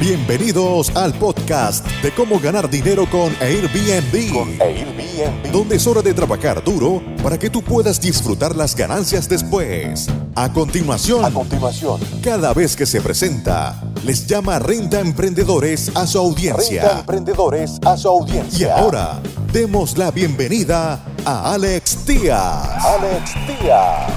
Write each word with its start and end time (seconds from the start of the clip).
Bienvenidos 0.00 0.96
al 0.96 1.12
podcast 1.12 1.86
de 2.02 2.10
cómo 2.12 2.40
ganar 2.40 2.70
dinero 2.70 3.04
con 3.10 3.36
Airbnb. 3.38 4.58
Airbnb. 4.58 5.52
Donde 5.52 5.76
es 5.76 5.86
hora 5.86 6.00
de 6.00 6.14
trabajar 6.14 6.64
duro 6.64 7.02
para 7.22 7.38
que 7.38 7.50
tú 7.50 7.60
puedas 7.60 8.00
disfrutar 8.00 8.56
las 8.56 8.74
ganancias 8.74 9.28
después. 9.28 10.08
A 10.34 10.50
continuación, 10.50 11.22
a 11.22 11.30
continuación, 11.30 12.00
cada 12.22 12.54
vez 12.54 12.76
que 12.76 12.86
se 12.86 13.02
presenta, 13.02 13.78
les 14.02 14.26
llama 14.26 14.58
Renta 14.58 15.00
Emprendedores 15.00 15.94
a 15.94 16.06
su 16.06 16.18
audiencia. 16.18 16.80
Renta 16.80 17.00
Emprendedores 17.00 17.78
a 17.84 17.94
su 17.98 18.08
audiencia. 18.08 18.68
Y 18.68 18.70
ahora, 18.70 19.20
demos 19.52 19.98
la 19.98 20.10
bienvenida 20.10 21.04
a 21.26 21.52
Alex 21.52 22.06
Díaz. 22.06 22.86
Alex 22.86 23.34
Díaz. 23.46 24.12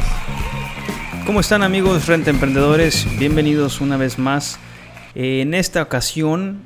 ¿Cómo 1.25 1.41
están 1.41 1.61
amigos 1.61 2.07
Renta 2.07 2.29
Emprendedores? 2.29 3.05
Bienvenidos 3.19 3.81
una 3.81 3.97
vez 3.97 4.17
más 4.17 4.57
en 5.15 5.53
esta 5.53 5.81
ocasión 5.81 6.61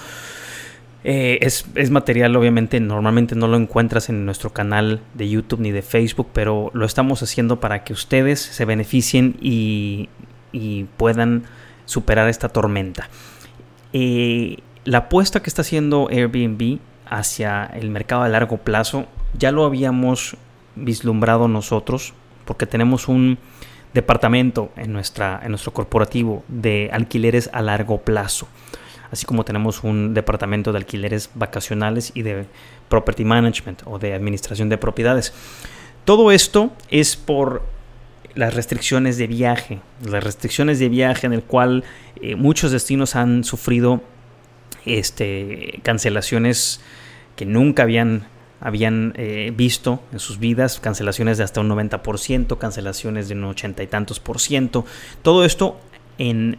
eh, 1.04 1.40
es, 1.42 1.90
material, 1.92 2.36
obviamente, 2.36 2.80
normalmente 2.80 3.36
no 3.36 3.48
lo 3.48 3.58
encuentras 3.58 4.10
en 4.10 4.26
nuestro 4.26 4.52
canal 4.52 5.02
de 5.14 5.30
YouTube 5.30 5.62
ni 5.62 5.72
de 5.72 5.82
Facebook, 5.82 6.28
pero 6.34 6.72
lo 6.74 6.86
estamos 6.86 7.24
haciendo 7.24 7.60
para 7.60 7.84
que 7.84 7.94
ustedes 7.94 8.40
se 8.40 8.66
beneficien 8.66 9.36
y, 9.42 10.10
puedan 10.98 11.44
superar 11.86 12.28
esta 12.28 12.50
tormenta. 12.50 13.10
Eh, 13.94 14.58
la 14.84 15.00
apuesta 15.00 15.42
que 15.42 15.50
está 15.50 15.62
haciendo 15.62 16.10
Airbnb 16.10 16.80
hacia 17.06 17.66
el 17.66 17.90
mercado 17.90 18.24
a 18.24 18.30
largo 18.30 18.58
plazo 18.58 19.08
ya 19.38 19.52
lo 19.52 19.66
habíamos 19.66 20.38
vislumbrado 20.76 21.48
nosotros 21.48 22.14
porque 22.46 22.66
tenemos 22.66 23.08
un 23.08 23.38
departamento 23.94 24.72
en, 24.76 24.94
nuestra, 24.94 25.40
en 25.44 25.50
nuestro 25.50 25.74
corporativo 25.74 26.44
de 26.48 26.90
alquileres 26.92 27.50
a 27.54 27.62
largo 27.62 28.02
plazo. 28.02 28.48
Así 29.12 29.26
como 29.26 29.44
tenemos 29.44 29.84
un 29.84 30.14
departamento 30.14 30.72
de 30.72 30.78
alquileres 30.78 31.32
vacacionales 31.34 32.12
y 32.14 32.22
de 32.22 32.46
property 32.90 33.26
management 33.26 33.82
o 33.86 33.98
de 33.98 34.14
administración 34.14 34.70
de 34.70 34.78
propiedades. 34.78 35.34
Todo 36.06 36.32
esto 36.32 36.72
es 36.90 37.16
por 37.16 37.64
las 38.36 38.54
restricciones 38.54 39.18
de 39.18 39.28
viaje, 39.28 39.80
las 40.04 40.24
restricciones 40.24 40.80
de 40.80 40.90
viaje 40.90 41.26
en 41.26 41.34
el 41.34 41.44
cual 41.44 41.84
eh, 42.22 42.36
muchos 42.36 42.72
destinos 42.72 43.16
han 43.16 43.44
sufrido 43.44 44.02
este, 44.86 45.80
cancelaciones 45.84 46.82
que 47.36 47.46
nunca 47.46 47.84
habían 47.84 48.28
habían 48.62 49.14
eh, 49.16 49.54
visto 49.56 50.02
en 50.12 50.20
sus 50.20 50.40
vidas 50.40 50.80
cancelaciones 50.80 51.38
de 51.38 51.44
hasta 51.44 51.62
un 51.62 51.70
90%, 51.70 52.58
cancelaciones 52.58 53.30
de 53.30 53.36
un 53.36 53.46
ochenta 53.46 53.84
y 53.84 53.88
tantos 53.88 54.20
por 54.20 54.40
ciento, 54.40 54.86
todo 55.22 55.46
esto 55.46 55.80
en 56.18 56.58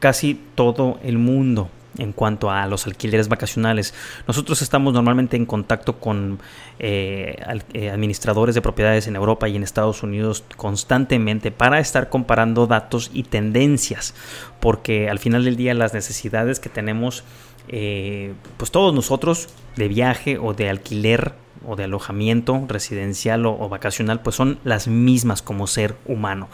casi 0.00 0.40
todo 0.54 0.98
el 1.02 1.18
mundo 1.18 1.70
en 1.98 2.12
cuanto 2.12 2.50
a 2.50 2.66
los 2.66 2.86
alquileres 2.86 3.28
vacacionales. 3.28 3.94
Nosotros 4.26 4.62
estamos 4.62 4.94
normalmente 4.94 5.36
en 5.36 5.46
contacto 5.46 5.98
con 5.98 6.40
eh, 6.78 7.36
eh, 7.74 7.90
administradores 7.90 8.54
de 8.54 8.62
propiedades 8.62 9.06
en 9.06 9.16
Europa 9.16 9.48
y 9.48 9.56
en 9.56 9.62
Estados 9.62 10.02
Unidos 10.02 10.44
constantemente 10.56 11.50
para 11.50 11.80
estar 11.80 12.08
comparando 12.08 12.66
datos 12.66 13.10
y 13.12 13.24
tendencias, 13.24 14.14
porque 14.60 15.10
al 15.10 15.18
final 15.18 15.44
del 15.44 15.56
día 15.56 15.74
las 15.74 15.94
necesidades 15.94 16.60
que 16.60 16.68
tenemos 16.68 17.24
eh, 17.70 18.32
pues 18.56 18.70
todos 18.70 18.94
nosotros 18.94 19.48
de 19.76 19.88
viaje 19.88 20.38
o 20.38 20.54
de 20.54 20.70
alquiler 20.70 21.34
o 21.66 21.76
de 21.76 21.84
alojamiento 21.84 22.64
residencial 22.66 23.44
o, 23.44 23.68
vacacional, 23.68 24.22
pues 24.22 24.36
son 24.36 24.58
las 24.64 24.88
mismas 24.88 25.42
como 25.42 25.66
ser 25.66 25.96
humano. 26.06 26.48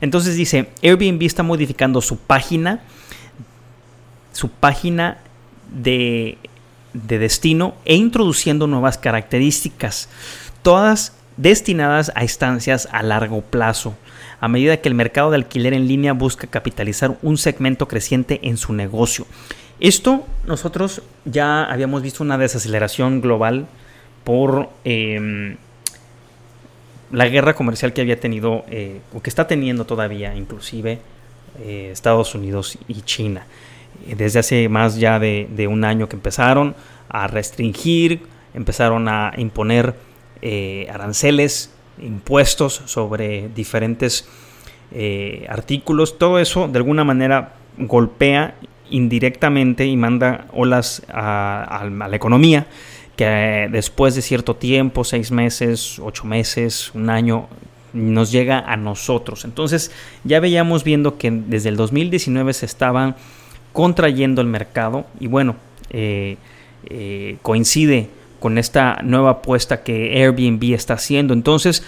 Entonces 0.00 0.36
dice, 0.36 0.70
Airbnb 0.82 1.22
está 1.22 1.42
modificando 1.42 2.00
su 2.00 2.18
página, 2.18 2.82
su 4.38 4.50
página 4.50 5.18
de, 5.72 6.38
de 6.92 7.18
destino 7.18 7.74
e 7.84 7.96
introduciendo 7.96 8.68
nuevas 8.68 8.96
características, 8.96 10.08
todas 10.62 11.12
destinadas 11.36 12.12
a 12.14 12.22
estancias 12.22 12.88
a 12.92 13.02
largo 13.02 13.40
plazo 13.40 13.96
a 14.40 14.46
medida 14.46 14.76
que 14.76 14.88
el 14.88 14.94
mercado 14.94 15.30
de 15.30 15.36
alquiler 15.38 15.74
en 15.74 15.88
línea 15.88 16.12
busca 16.12 16.46
capitalizar 16.46 17.18
un 17.22 17.36
segmento 17.36 17.88
creciente 17.88 18.38
en 18.44 18.56
su 18.56 18.72
negocio. 18.72 19.26
Esto 19.80 20.24
nosotros 20.46 21.02
ya 21.24 21.64
habíamos 21.64 22.02
visto 22.02 22.22
una 22.22 22.38
desaceleración 22.38 23.20
global 23.20 23.66
por 24.22 24.70
em, 24.84 25.56
la 27.10 27.26
guerra 27.26 27.54
comercial 27.54 27.92
que 27.92 28.02
había 28.02 28.20
tenido 28.20 28.64
eh, 28.70 29.00
o 29.12 29.20
que 29.20 29.30
está 29.30 29.48
teniendo 29.48 29.84
todavía 29.84 30.36
inclusive 30.36 31.00
eh, 31.58 31.90
Estados 31.92 32.36
Unidos 32.36 32.78
y 32.86 33.02
China. 33.02 33.44
Eh, 34.06 34.14
desde 34.16 34.40
hace 34.40 34.68
más 34.68 34.96
ya 34.96 35.18
de, 35.18 35.48
de, 35.54 35.66
un 35.66 35.84
año 35.84 36.08
que 36.08 36.16
empezaron 36.16 36.74
a 37.08 37.26
restringir, 37.26 38.22
empezaron 38.54 39.08
a 39.08 39.32
imponer 39.36 39.94
aranceles, 40.92 41.74
impuestos 42.00 42.82
sobre 42.84 43.48
diferentes 43.48 44.28
artículos. 45.48 46.16
Todo 46.16 46.38
eso 46.38 46.68
de 46.68 46.78
alguna 46.78 47.02
manera 47.02 47.54
golpea 47.76 48.54
indirectamente 48.90 49.86
y 49.86 49.96
manda 49.96 50.46
olas 50.52 51.02
a, 51.08 51.88
la 51.90 52.16
economía 52.16 52.66
que 53.16 53.68
después 53.70 54.14
de 54.14 54.22
cierto 54.22 54.54
tiempo, 54.54 55.02
seis 55.02 55.32
meses, 55.32 55.98
ocho 55.98 56.24
meses, 56.24 56.92
un 56.94 57.10
año, 57.10 57.48
nos 57.92 58.30
llega 58.30 58.60
a 58.60 58.76
nosotros. 58.76 59.44
Entonces 59.44 59.90
ya 60.22 60.38
veíamos 60.38 60.84
viendo 60.84 61.18
que 61.18 61.32
desde 61.32 61.70
el 61.70 61.76
2019 61.76 62.52
se 62.52 62.66
estaba 62.66 63.16
contrayendo 63.72 64.40
el 64.40 64.46
mercado 64.46 65.06
y 65.20 65.26
bueno, 65.26 65.56
eh, 65.90 66.36
eh, 66.84 67.38
coincide 67.42 68.08
con 68.40 68.58
esta 68.58 68.98
nueva 69.02 69.30
apuesta 69.30 69.82
que 69.82 70.22
Airbnb 70.22 70.74
está 70.74 70.94
haciendo. 70.94 71.34
Entonces, 71.34 71.82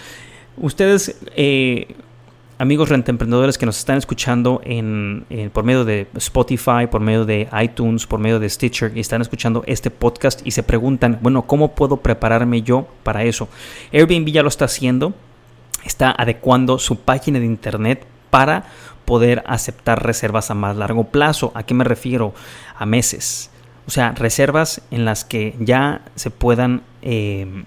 ustedes 0.56 1.18
eh, 1.36 1.94
amigos 2.58 2.88
rentemprendedores 2.88 3.56
que 3.56 3.66
nos 3.66 3.78
están 3.78 3.98
escuchando 3.98 4.60
en, 4.64 5.24
por 5.52 5.64
medio 5.64 5.84
de 5.84 6.08
Spotify, 6.16 6.86
por 6.90 7.00
medio 7.00 7.24
de 7.24 7.48
iTunes, 7.62 8.06
por 8.06 8.20
medio 8.20 8.40
de 8.40 8.50
Stitcher 8.50 8.92
y 8.94 9.00
están 9.00 9.22
escuchando 9.22 9.62
este 9.66 9.90
podcast 9.90 10.46
y 10.46 10.50
se 10.50 10.62
preguntan, 10.62 11.18
bueno, 11.22 11.42
¿cómo 11.42 11.74
puedo 11.74 11.98
prepararme 11.98 12.62
yo 12.62 12.88
para 13.02 13.24
eso? 13.24 13.48
Airbnb 13.92 14.28
ya 14.30 14.42
lo 14.42 14.48
está 14.48 14.64
haciendo, 14.66 15.14
está 15.84 16.14
adecuando 16.16 16.78
su 16.78 16.96
página 16.96 17.38
de 17.38 17.46
internet 17.46 18.06
para 18.30 18.64
poder 19.10 19.42
aceptar 19.48 20.04
reservas 20.04 20.52
a 20.52 20.54
más 20.54 20.76
largo 20.76 21.02
plazo. 21.02 21.50
¿A 21.56 21.64
qué 21.64 21.74
me 21.74 21.82
refiero? 21.82 22.32
A 22.76 22.86
meses. 22.86 23.50
O 23.88 23.90
sea, 23.90 24.12
reservas 24.12 24.82
en 24.92 25.04
las 25.04 25.24
que 25.24 25.56
ya 25.58 26.02
se 26.14 26.30
puedan 26.30 26.82
eh, 27.02 27.64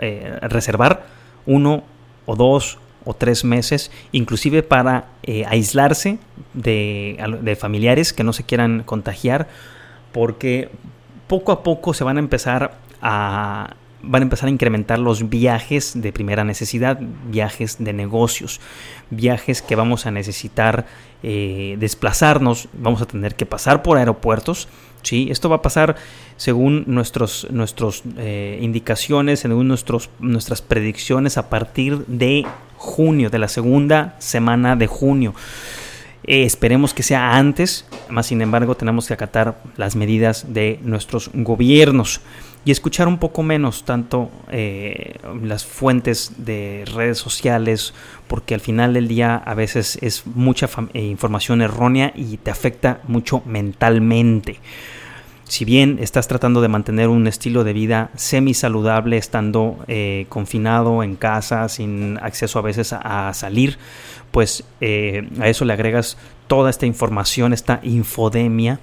eh, 0.00 0.38
reservar 0.42 1.06
uno 1.44 1.82
o 2.24 2.36
dos 2.36 2.78
o 3.04 3.14
tres 3.14 3.44
meses, 3.44 3.90
inclusive 4.12 4.62
para 4.62 5.06
eh, 5.24 5.44
aislarse 5.44 6.20
de, 6.52 7.18
de, 7.42 7.56
familiares 7.56 8.12
que 8.12 8.22
no 8.22 8.32
se 8.32 8.44
quieran 8.44 8.84
contagiar, 8.84 9.48
porque 10.12 10.70
poco 11.26 11.50
a 11.50 11.64
poco 11.64 11.94
se 11.94 12.04
van 12.04 12.16
a 12.16 12.20
empezar 12.20 12.78
a 13.02 13.74
van 14.06 14.22
a 14.22 14.24
empezar 14.24 14.48
a 14.48 14.52
incrementar 14.52 14.98
los 14.98 15.28
viajes 15.28 15.92
de 15.94 16.12
primera 16.12 16.44
necesidad, 16.44 16.98
viajes 17.28 17.76
de 17.78 17.92
negocios, 17.92 18.60
viajes 19.10 19.62
que 19.62 19.76
vamos 19.76 20.06
a 20.06 20.10
necesitar 20.10 20.86
eh, 21.22 21.76
desplazarnos, 21.78 22.68
vamos 22.72 23.02
a 23.02 23.06
tener 23.06 23.34
que 23.34 23.46
pasar 23.46 23.82
por 23.82 23.98
aeropuertos. 23.98 24.68
¿sí? 25.02 25.28
Esto 25.30 25.48
va 25.48 25.56
a 25.56 25.62
pasar 25.62 25.96
según 26.36 26.84
nuestros, 26.86 27.46
nuestros 27.50 28.02
eh, 28.16 28.58
indicaciones, 28.60 29.40
según 29.40 29.68
nuestros, 29.68 30.10
nuestras 30.20 30.62
predicciones 30.62 31.38
a 31.38 31.48
partir 31.48 32.04
de 32.06 32.44
junio, 32.76 33.30
de 33.30 33.38
la 33.38 33.48
segunda 33.48 34.16
semana 34.18 34.76
de 34.76 34.86
junio. 34.86 35.34
Eh, 36.26 36.44
esperemos 36.44 36.94
que 36.94 37.02
sea 37.02 37.36
antes, 37.36 37.86
más 38.08 38.26
sin 38.26 38.40
embargo 38.40 38.74
tenemos 38.76 39.06
que 39.06 39.14
acatar 39.14 39.60
las 39.76 39.94
medidas 39.94 40.54
de 40.54 40.78
nuestros 40.82 41.30
gobiernos 41.34 42.22
y 42.64 42.70
escuchar 42.70 43.08
un 43.08 43.18
poco 43.18 43.42
menos 43.42 43.84
tanto 43.84 44.30
eh, 44.50 45.16
las 45.42 45.66
fuentes 45.66 46.32
de 46.38 46.84
redes 46.94 47.18
sociales, 47.18 47.92
porque 48.26 48.54
al 48.54 48.60
final 48.60 48.94
del 48.94 49.06
día 49.06 49.36
a 49.36 49.54
veces 49.54 49.98
es 50.00 50.26
mucha 50.26 50.68
eh, 50.94 51.02
información 51.02 51.60
errónea 51.60 52.12
y 52.14 52.38
te 52.38 52.50
afecta 52.50 53.00
mucho 53.06 53.42
mentalmente. 53.44 54.60
Si 55.46 55.66
bien 55.66 55.98
estás 56.00 56.26
tratando 56.26 56.62
de 56.62 56.68
mantener 56.68 57.08
un 57.08 57.26
estilo 57.26 57.64
de 57.64 57.74
vida 57.74 58.10
semi 58.16 58.54
saludable, 58.54 59.18
estando 59.18 59.84
eh, 59.88 60.24
confinado 60.30 61.02
en 61.02 61.16
casa, 61.16 61.68
sin 61.68 62.18
acceso 62.22 62.58
a 62.58 62.62
veces 62.62 62.94
a, 62.94 63.34
salir, 63.34 63.76
pues 64.30 64.64
a 64.80 65.48
eso 65.48 65.64
le 65.66 65.74
agregas 65.74 66.16
toda 66.46 66.70
esta 66.70 66.86
información, 66.86 67.52
esta 67.52 67.80
infodemia 67.82 68.80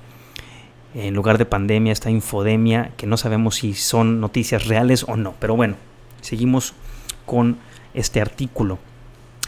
en 0.93 1.13
lugar 1.13 1.37
de 1.37 1.45
pandemia, 1.45 1.93
esta 1.93 2.11
infodemia, 2.11 2.91
que 2.97 3.07
no 3.07 3.17
sabemos 3.17 3.55
si 3.55 3.73
son 3.73 4.19
noticias 4.19 4.67
reales 4.67 5.05
o 5.07 5.15
no. 5.15 5.35
Pero 5.39 5.55
bueno, 5.55 5.75
seguimos 6.21 6.73
con 7.25 7.57
este 7.93 8.21
artículo. 8.21 8.79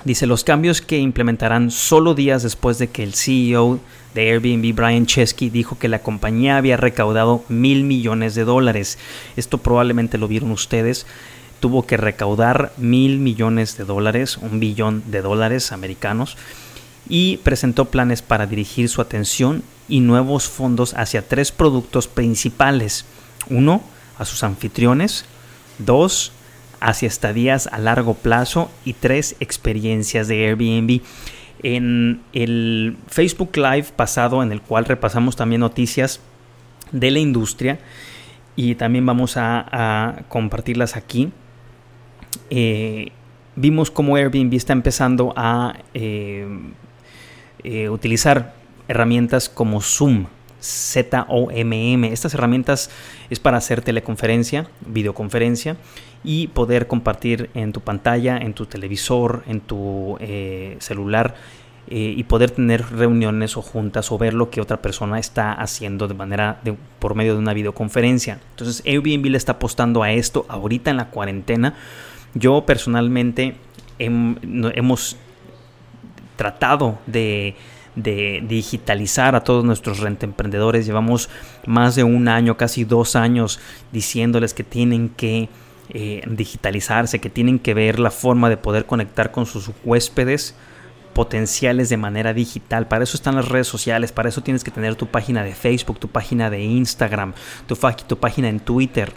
Dice, 0.06 0.28
los 0.28 0.44
cambios 0.44 0.82
que 0.82 0.98
implementarán 0.98 1.72
solo 1.72 2.14
días 2.14 2.44
después 2.44 2.78
de 2.78 2.90
que 2.90 3.04
el 3.04 3.14
CEO 3.14 3.80
de 4.14 4.32
Airbnb, 4.32 4.76
Brian 4.76 5.06
Chesky, 5.06 5.50
dijo 5.50 5.80
que 5.80 5.88
la 5.88 6.00
compañía 6.00 6.58
había 6.58 6.76
recaudado 6.76 7.46
mil 7.48 7.86
millones 7.86 8.36
de 8.36 8.44
dólares. 8.44 8.98
Esto 9.38 9.60
probablemente 9.60 10.18
lo 10.18 10.28
vieron 10.28 10.52
ustedes. 10.52 11.06
Tuvo 11.62 11.88
que 11.88 11.96
recaudar 11.96 12.74
mil 12.76 13.20
millones 13.20 13.78
de 13.78 13.86
dólares, 13.86 14.38
un 14.38 14.60
billón 14.60 15.04
de 15.08 15.22
dólares 15.22 15.72
americanos, 15.72 16.36
y 17.08 17.38
presentó 17.38 17.86
planes 17.86 18.22
para 18.22 18.48
dirigir 18.48 18.90
su 18.90 19.02
atención 19.02 19.64
y 19.88 20.00
nuevos 20.00 20.48
fondos 20.48 20.94
hacia 20.94 21.28
tres 21.28 21.52
productos 21.52 22.08
principales. 22.08 23.06
Uno, 23.50 23.82
a 24.18 24.26
sus 24.26 24.44
anfitriones. 24.44 25.26
Dos, 25.80 26.32
hacia 26.80 27.08
estadías 27.08 27.68
a 27.68 27.78
largo 27.80 28.14
plazo. 28.14 28.72
Y 28.86 28.94
tres, 28.94 29.36
experiencias 29.40 30.28
de 30.28 30.48
Airbnb. 30.48 31.02
En 31.62 32.22
el 32.34 32.98
Facebook 33.08 33.56
Live 33.56 33.88
pasado, 33.96 34.44
en 34.44 34.52
el 34.52 34.62
cual 34.62 34.86
repasamos 34.86 35.36
también 35.36 35.62
noticias 35.62 36.20
de 36.92 37.12
la 37.12 37.20
industria, 37.20 37.80
y 38.56 38.76
también 38.76 39.06
vamos 39.06 39.36
a, 39.38 40.24
compartirlas 40.30 40.96
aquí, 40.96 41.32
eh, 42.50 43.12
vimos 43.56 43.92
cómo 43.92 44.16
Airbnb 44.16 44.54
está 44.54 44.74
empezando 44.74 45.34
a 45.36 45.76
eh, 45.94 46.48
eh, 47.64 47.90
utilizar 47.90 48.54
herramientas 48.88 49.50
como 49.50 49.82
Zoom, 49.82 50.28
Z-O-M-M. 50.60 52.12
Estas 52.12 52.34
herramientas 52.34 52.90
es 53.30 53.40
para 53.40 53.58
hacer 53.58 53.82
teleconferencia, 53.82 54.68
videoconferencia 54.86 55.76
y 56.24 56.48
poder 56.48 56.88
compartir 56.88 57.50
en 57.54 57.74
tu 57.74 57.82
pantalla, 57.82 58.38
en 58.38 58.54
tu 58.54 58.66
televisor, 58.66 59.44
en 59.48 59.60
tu 59.60 60.18
eh, 60.22 60.78
celular 60.80 61.36
eh, 61.88 62.14
y 62.16 62.24
poder 62.24 62.52
tener 62.52 62.86
reuniones 62.92 63.58
o 63.58 63.62
juntas 63.62 64.10
o 64.12 64.18
ver 64.18 64.34
lo 64.34 64.50
que 64.50 64.62
otra 64.62 64.82
persona 64.82 65.20
está 65.20 65.52
haciendo 65.52 66.08
de 66.08 66.14
manera 66.14 66.62
de, 66.64 66.78
por 67.00 67.14
medio 67.14 67.34
de 67.34 67.40
una 67.40 67.54
videoconferencia. 67.54 68.40
Entonces 68.52 68.82
Airbnb 68.86 69.26
le 69.26 69.38
está 69.38 69.54
apostando 69.54 70.02
a 70.02 70.14
esto 70.14 70.46
ahorita 70.48 70.92
en 70.92 70.98
la 70.98 71.10
cuarentena. 71.10 71.76
Yo 72.36 72.66
personalmente 72.66 73.56
hemos 74.00 75.18
tratado 76.36 77.00
de 77.06 77.56
digitalizar 77.96 79.36
a 79.36 79.44
todos 79.44 79.64
nuestros 79.64 80.00
rentemprendedores. 80.00 80.86
Llevamos 80.86 81.30
más 81.66 81.96
de 81.96 82.04
un 82.04 82.28
año, 82.28 82.58
casi 82.58 82.84
dos 82.86 83.16
años, 83.16 83.60
diciéndoles 83.92 84.54
que 84.54 84.64
tienen 84.64 85.10
que 85.10 85.50
eh, 85.90 86.24
digitalizarse, 86.26 87.20
que 87.20 87.30
tienen 87.30 87.60
que 87.60 87.74
ver 87.74 88.00
la 88.00 88.10
forma 88.10 88.50
de 88.50 88.58
poder 88.58 88.86
conectar 88.86 89.32
con 89.32 89.46
sus 89.46 89.70
huéspedes 89.84 90.56
potenciales 91.14 91.90
de 91.90 91.98
manera 91.98 92.34
digital. 92.34 92.88
Para 92.88 93.04
eso 93.04 93.18
están 93.18 93.36
las 93.36 93.50
redes 93.50 93.68
sociales, 93.68 94.12
para 94.12 94.30
eso 94.30 94.42
tienes 94.42 94.64
que 94.64 94.72
tener 94.72 94.96
tu 94.96 95.08
página 95.08 95.44
de 95.44 95.54
Facebook, 95.54 96.00
tu 96.00 96.08
página 96.08 96.50
de 96.50 96.64
Instagram, 96.64 97.34
tu, 97.68 97.78
tu 98.08 98.18
página 98.18 98.50
en 98.50 98.60
Twitter. 98.60 99.14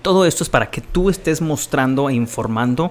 Todo 0.00 0.24
esto 0.24 0.44
es 0.44 0.48
para 0.48 0.70
que 0.70 0.80
tú 0.80 1.10
estés 1.10 1.42
mostrando 1.42 2.08
e 2.08 2.14
informando 2.14 2.90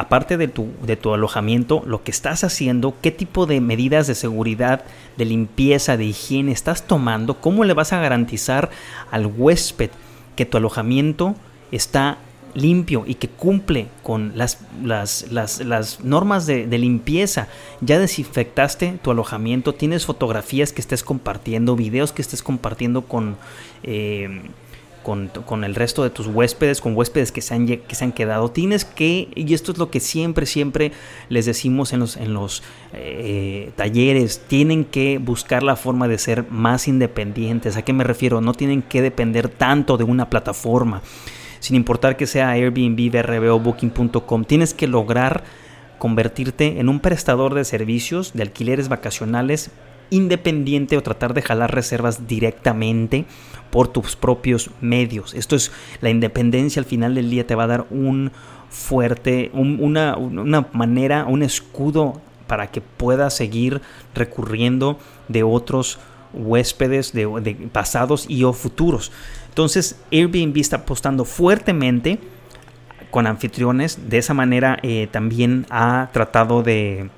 aparte 0.00 0.36
de 0.36 0.48
tu, 0.48 0.68
de 0.82 0.96
tu 0.96 1.12
alojamiento, 1.12 1.82
lo 1.86 2.02
que 2.02 2.10
estás 2.10 2.42
haciendo, 2.42 2.94
qué 3.02 3.10
tipo 3.10 3.44
de 3.44 3.60
medidas 3.60 4.06
de 4.06 4.14
seguridad, 4.14 4.82
de 5.18 5.26
limpieza, 5.26 5.96
de 5.96 6.06
higiene 6.06 6.52
estás 6.52 6.86
tomando, 6.86 7.40
cómo 7.40 7.64
le 7.64 7.74
vas 7.74 7.92
a 7.92 8.00
garantizar 8.00 8.70
al 9.10 9.26
huésped 9.26 9.90
que 10.36 10.46
tu 10.46 10.56
alojamiento 10.56 11.34
está 11.70 12.18
limpio 12.54 13.04
y 13.06 13.14
que 13.14 13.28
cumple 13.28 13.88
con 14.02 14.32
las, 14.36 14.58
las, 14.82 16.00
normas 16.02 16.46
de, 16.46 16.66
limpieza. 16.78 17.48
Ya 17.82 17.98
desinfectaste 17.98 18.98
tu 19.02 19.10
alojamiento, 19.10 19.74
tienes 19.74 20.06
fotografías 20.06 20.72
que 20.72 20.80
estés 20.80 21.04
compartiendo, 21.04 21.76
videos 21.76 22.12
que 22.12 22.22
estés 22.22 22.42
compartiendo 22.42 23.02
con... 23.02 23.36
Eh, 23.82 24.42
con, 25.44 25.64
el 25.64 25.74
resto 25.74 26.02
de 26.02 26.10
tus 26.10 26.26
huéspedes, 26.26 26.80
con 26.80 26.96
huéspedes 26.96 27.32
que 27.32 27.40
se, 27.40 27.54
han, 27.54 27.66
que 27.66 27.94
se 27.94 28.04
han 28.04 28.12
quedado. 28.12 28.50
Tienes 28.50 28.84
que, 28.84 29.28
y 29.34 29.54
esto 29.54 29.72
es 29.72 29.78
lo 29.78 29.90
que 29.90 30.00
siempre, 30.00 30.46
siempre 30.46 30.92
les 31.28 31.46
decimos 31.46 31.92
en 31.92 32.00
los, 32.00 32.16
en 32.16 32.32
los 32.34 32.62
eh, 32.92 33.72
talleres, 33.76 34.42
tienen 34.46 34.84
que 34.84 35.18
buscar 35.18 35.62
la 35.62 35.76
forma 35.76 36.08
de 36.08 36.18
ser 36.18 36.50
más 36.50 36.88
independientes. 36.88 37.76
¿A 37.76 37.82
qué 37.82 37.92
me 37.92 38.04
refiero? 38.04 38.40
No 38.40 38.54
tienen 38.54 38.82
que 38.82 39.02
depender 39.02 39.48
tanto 39.48 39.96
de 39.96 40.04
una 40.04 40.30
plataforma, 40.30 41.02
sin 41.58 41.76
importar 41.76 42.16
que 42.16 42.26
sea 42.26 42.50
Airbnb, 42.50 43.10
BRB 43.10 43.52
o 43.52 43.58
Booking.com. 43.58 44.44
Tienes 44.44 44.74
que 44.74 44.86
lograr 44.86 45.44
convertirte 45.98 46.80
en 46.80 46.88
un 46.88 47.00
prestador 47.00 47.54
de 47.54 47.64
servicios 47.64 48.32
de 48.32 48.42
alquileres 48.42 48.88
vacacionales 48.88 49.70
independiente 50.10 50.96
o 50.96 51.02
tratar 51.02 51.34
de 51.34 51.42
jalar 51.42 51.74
reservas 51.74 52.26
directamente 52.26 53.24
por 53.70 53.88
tus 53.88 54.16
propios 54.16 54.70
medios. 54.80 55.34
Esto 55.34 55.56
es 55.56 55.72
la 56.00 56.10
independencia 56.10 56.80
al 56.80 56.86
final 56.86 57.14
del 57.14 57.30
día 57.30 57.46
te 57.46 57.54
va 57.54 57.64
a 57.64 57.68
dar 57.68 57.86
un 57.90 58.32
fuerte, 58.68 59.50
una, 59.52 60.16
manera, 60.72 61.24
un 61.26 61.42
escudo 61.42 62.20
para 62.46 62.68
que 62.68 62.80
puedas 62.80 63.34
seguir 63.34 63.80
recurriendo 64.14 64.98
de 65.28 65.42
otros 65.42 65.98
huéspedes 66.32 67.12
de, 67.12 67.68
pasados 67.72 68.26
y 68.28 68.44
o 68.44 68.52
futuros. 68.52 69.12
Entonces 69.48 70.00
Airbnb 70.12 70.56
está 70.58 70.76
apostando 70.76 71.24
fuertemente 71.24 72.18
con 73.10 73.26
anfitriones. 73.26 74.08
De 74.08 74.18
esa 74.18 74.34
manera 74.34 74.78
eh, 74.82 75.08
también 75.10 75.66
ha 75.70 76.10
tratado 76.12 76.62
de, 76.62 77.10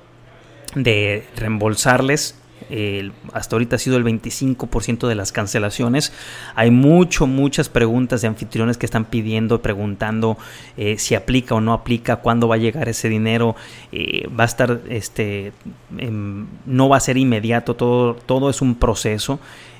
de 0.75 1.27
reembolsarles 1.35 2.35
hasta 3.33 3.55
ahorita 3.55 3.75
ha 3.75 3.79
sido 3.79 3.97
el 3.97 4.03
25% 4.03 5.07
de 5.07 5.15
las 5.15 5.31
cancelaciones. 5.31 6.13
Hay 6.55 6.71
mucho, 6.71 7.27
muchas 7.27 7.69
preguntas 7.69 8.21
de 8.21 8.27
anfitriones 8.27 8.77
que 8.77 8.85
están 8.85 9.05
pidiendo, 9.05 9.61
preguntando 9.61 10.37
eh, 10.77 10.97
si 10.97 11.15
aplica 11.15 11.55
o 11.55 11.61
no 11.61 11.73
aplica, 11.73 12.17
cuándo 12.17 12.47
va 12.47 12.55
a 12.55 12.57
llegar 12.57 12.89
ese 12.89 13.09
dinero, 13.09 13.55
eh, 13.91 14.27
va 14.27 14.43
a 14.43 14.45
estar, 14.45 14.81
este, 14.89 15.53
em, 15.97 16.47
no 16.65 16.89
va 16.89 16.97
a 16.97 16.99
ser 16.99 17.17
inmediato, 17.17 17.75
todo, 17.75 18.15
todo 18.15 18.49
es 18.49 18.61
un 18.61 18.75
proceso. 18.75 19.39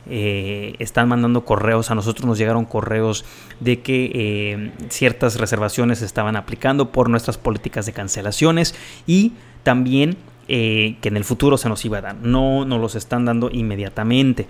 Eh, 0.09 0.75
están 0.79 1.07
mandando 1.07 1.45
correos, 1.45 1.89
a 1.89 1.95
nosotros 1.95 2.25
nos 2.25 2.37
llegaron 2.37 2.65
correos 2.65 3.23
de 3.61 3.79
que 3.79 4.71
ciertas 4.89 5.39
reservaciones 5.39 5.99
se 5.99 6.05
estaban 6.05 6.35
aplicando 6.35 6.91
por 6.91 7.09
nuestras 7.09 7.37
políticas 7.37 7.85
de 7.85 7.93
cancelaciones 7.93 8.75
y 9.07 9.31
también 9.63 10.17
eh, 10.47 10.97
que 11.01 11.09
en 11.09 11.17
el 11.17 11.23
futuro 11.23 11.57
se 11.57 11.69
nos 11.69 11.83
iba 11.85 11.99
a 11.99 12.01
dar. 12.01 12.15
No 12.15 12.65
nos 12.65 12.81
los 12.81 12.95
están 12.95 13.25
dando 13.25 13.49
inmediatamente. 13.51 14.47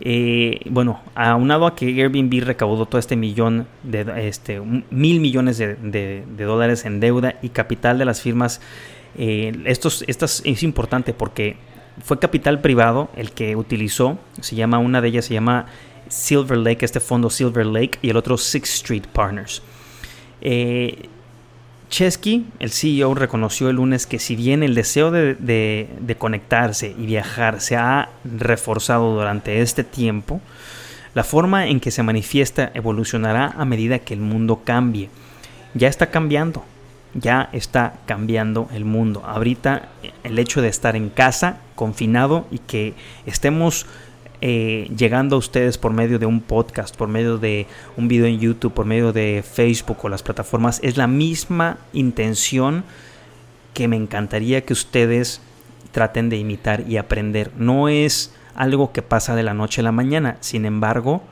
Eh, 0.00 0.60
bueno, 0.68 1.00
aunado 1.14 1.66
a 1.66 1.74
que 1.74 1.86
Airbnb 1.86 2.44
recaudó 2.44 2.86
todo 2.86 2.98
este 2.98 3.16
millón 3.16 3.66
de 3.82 4.28
este 4.28 4.60
mil 4.60 5.20
millones 5.20 5.56
de, 5.58 6.24
dólares 6.36 6.84
en 6.84 7.00
deuda 7.00 7.36
y 7.42 7.48
capital 7.48 7.98
de 7.98 8.04
las 8.04 8.20
firmas, 8.20 8.60
eh, 9.16 9.52
esto, 9.64 9.88
es 9.88 10.62
importante 10.62 11.14
porque 11.14 11.56
fue 12.04 12.18
capital 12.18 12.60
privado 12.60 13.08
el 13.16 13.32
que 13.32 13.56
utilizó, 13.56 14.18
se 14.40 14.54
llama 14.54 14.78
una 14.78 15.00
de 15.00 15.08
ellas 15.08 15.24
se 15.24 15.34
llama 15.34 15.66
Silver 16.08 16.58
Lake, 16.58 16.84
este 16.84 17.00
fondo 17.00 17.30
Silver 17.30 17.64
Lake 17.64 17.98
y 18.02 18.10
el 18.10 18.16
otro 18.18 18.36
Sixth 18.36 18.74
Street 18.74 19.04
Partners. 19.12 19.62
Eh, 20.42 21.08
Chesky, 21.88 22.46
el 22.58 22.70
CEO, 22.70 23.14
reconoció 23.14 23.70
el 23.70 23.76
lunes 23.76 24.06
que 24.06 24.18
si 24.18 24.36
bien 24.36 24.62
el 24.62 24.74
deseo 24.74 25.10
de, 25.10 26.16
conectarse 26.18 26.94
y 26.98 27.06
viajar 27.06 27.60
se 27.60 27.76
ha 27.76 28.10
reforzado 28.24 29.14
durante 29.14 29.60
este 29.62 29.84
tiempo, 29.84 30.40
la 31.14 31.24
forma 31.24 31.68
en 31.68 31.80
que 31.80 31.90
se 31.90 32.02
manifiesta 32.02 32.70
evolucionará 32.74 33.54
a 33.56 33.64
medida 33.64 34.00
que 34.00 34.14
el 34.14 34.20
mundo 34.20 34.62
cambie. 34.64 35.08
Ya 35.74 35.88
está 35.88 36.10
cambiando, 36.10 36.64
ya 37.14 37.48
está 37.52 37.94
cambiando 38.06 38.68
el 38.74 38.84
mundo. 38.84 39.22
Ahorita 39.24 39.88
el 40.24 40.38
hecho 40.38 40.60
de 40.62 40.68
estar 40.68 40.96
en 40.96 41.08
casa, 41.08 41.60
confinado 41.74 42.46
y 42.50 42.58
que 42.58 42.94
estemos 43.26 43.86
eh, 44.40 44.90
llegando 44.96 45.36
a 45.36 45.38
ustedes 45.38 45.78
por 45.78 45.92
medio 45.92 46.18
de 46.18 46.26
un 46.26 46.40
podcast, 46.40 46.96
por 46.96 47.08
medio 47.08 47.38
de 47.38 47.66
un 47.96 48.08
video 48.08 48.26
en 48.26 48.38
YouTube, 48.38 48.72
por 48.72 48.86
medio 48.86 49.12
de 49.12 49.42
Facebook 49.42 49.98
o 50.02 50.08
las 50.08 50.22
plataformas, 50.22 50.80
es 50.82 50.96
la 50.96 51.06
misma 51.06 51.78
intención 51.92 52.84
que 53.72 53.88
me 53.88 53.96
encantaría 53.96 54.64
que 54.64 54.72
ustedes 54.72 55.40
traten 55.92 56.28
de 56.28 56.36
imitar 56.36 56.84
y 56.88 56.96
aprender. 56.96 57.52
No 57.56 57.88
es 57.88 58.34
algo 58.54 58.92
que 58.92 59.02
pasa 59.02 59.34
de 59.34 59.42
la 59.42 59.54
noche 59.54 59.80
a 59.80 59.84
la 59.84 59.92
mañana, 59.92 60.36
sin 60.40 60.64
embargo, 60.64 61.22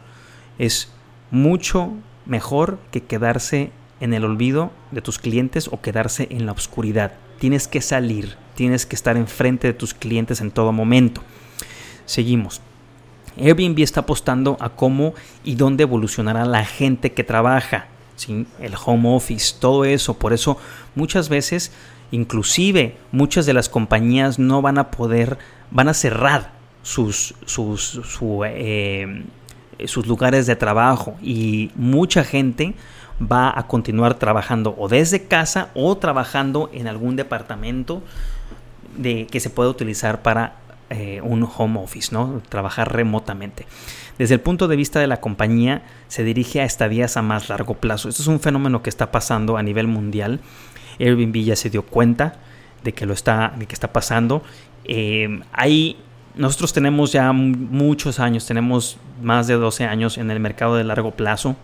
es 0.59 0.91
mucho 1.31 1.93
mejor 2.27 2.79
que 2.91 3.03
quedarse 3.03 3.71
en 4.01 4.15
el 4.15 4.25
olvido 4.25 4.71
de 4.91 5.03
tus 5.03 5.19
clientes 5.19 5.69
o 5.71 5.81
quedarse 5.81 6.29
en 6.31 6.47
la 6.47 6.53
oscuridad. 6.53 7.13
Tienes 7.39 7.69
que 7.69 7.81
salir, 7.81 8.37
tienes 8.55 8.87
que 8.87 8.97
estar 8.97 9.17
enfrente 9.17 9.67
de 9.67 9.75
tus 9.75 9.95
clientes 9.95 10.41
en 10.41 10.51
todo 10.51 10.73
momento. 10.73 11.23
Seguimos. 12.07 12.61
Airbnb 13.39 13.81
está 13.81 14.01
apostando 14.01 14.57
a 14.61 14.71
cómo 14.71 15.15
y 15.45 15.55
dónde 15.57 15.83
evolucionará 15.83 16.45
la 16.45 16.65
gente 16.65 17.13
que 17.13 17.25
trabaja, 17.25 17.87
¿sí? 18.17 18.47
el 18.61 18.75
home 18.85 19.15
office, 19.15 19.55
todo 19.59 19.85
eso. 19.85 20.15
Por 20.15 20.33
eso 20.33 20.57
muchas 20.95 21.29
veces, 21.29 21.73
inclusive 22.11 22.97
muchas 23.13 23.47
de 23.47 23.55
las 23.55 23.69
compañías 23.69 24.39
no 24.39 24.63
van 24.63 24.79
a 24.79 24.91
poder, 24.91 25.39
van 25.71 25.89
a 25.89 25.95
cerrar 25.95 26.53
sus, 26.83 27.35
sus, 27.47 28.01
eh, 28.47 29.25
sus 29.87 30.07
lugares 30.07 30.47
de 30.47 30.55
trabajo 30.55 31.17
y 31.23 31.71
mucha 31.75 32.25
gente 32.25 32.75
va 33.21 33.53
a 33.57 33.67
continuar 33.67 34.15
trabajando 34.15 34.75
o 34.79 34.89
desde 34.89 35.25
casa 35.25 35.71
o 35.75 35.97
trabajando 35.97 36.71
en 36.73 36.89
algún 36.89 37.17
departamento 37.17 38.03
de, 38.97 39.27
que 39.27 39.41
se 39.41 39.51
pueda 39.51 39.71
utilizar 39.71 40.23
para 40.23 40.57
eh, 40.91 41.21
un 41.23 41.49
home 41.57 41.81
office, 41.81 42.13
¿no? 42.13 42.43
Trabajar 42.49 42.93
remotamente. 42.93 43.67
Desde 44.19 44.35
el 44.35 44.41
punto 44.41 44.69
de 44.69 44.77
vista 44.77 45.01
de 45.01 45.07
la 45.07 45.21
compañía, 45.21 45.83
se 46.09 46.25
dirige 46.25 46.61
a 46.61 46.65
estadías 46.65 47.17
a 47.17 47.23
más 47.23 47.49
largo 47.49 47.75
plazo. 47.75 48.09
Esto 48.09 48.23
es 48.23 48.29
un 48.29 48.41
fenómeno 48.41 48.83
que 48.83 48.91
está 48.91 49.11
pasando 49.11 49.57
a 49.57 49.63
nivel 49.63 49.89
mundial. 49.89 50.41
Airbnb 51.01 51.37
ya 51.43 51.57
se 51.57 51.71
dio 51.71 51.83
cuenta 51.83 52.37
de 52.85 52.93
que 52.93 53.07
lo 53.07 53.15
está, 53.15 53.53
de 53.59 53.67
que 53.67 53.75
está 53.75 53.93
pasando. 53.93 54.43
Eh, 54.85 55.41
nosotros 56.37 56.73
tenemos 56.73 57.13
ya 57.13 57.33
muchos 57.33 58.21
años, 58.21 58.47
tenemos 58.47 58.99
más 59.23 59.47
de 59.47 59.55
12 59.55 59.85
años 59.85 60.19
en 60.19 60.31
el 60.31 60.41
mercado 60.41 60.77
de 60.77 60.85
largo 60.85 61.13
plazo. 61.13 61.57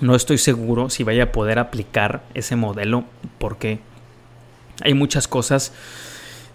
No 0.00 0.14
estoy 0.14 0.38
seguro 0.38 0.90
si 0.90 1.02
vaya 1.02 1.24
a 1.24 1.32
poder 1.32 1.58
aplicar 1.58 2.22
ese 2.34 2.56
modelo 2.56 3.04
porque 3.38 3.80
hay 4.82 4.94
muchas 4.94 5.26
cosas 5.26 5.72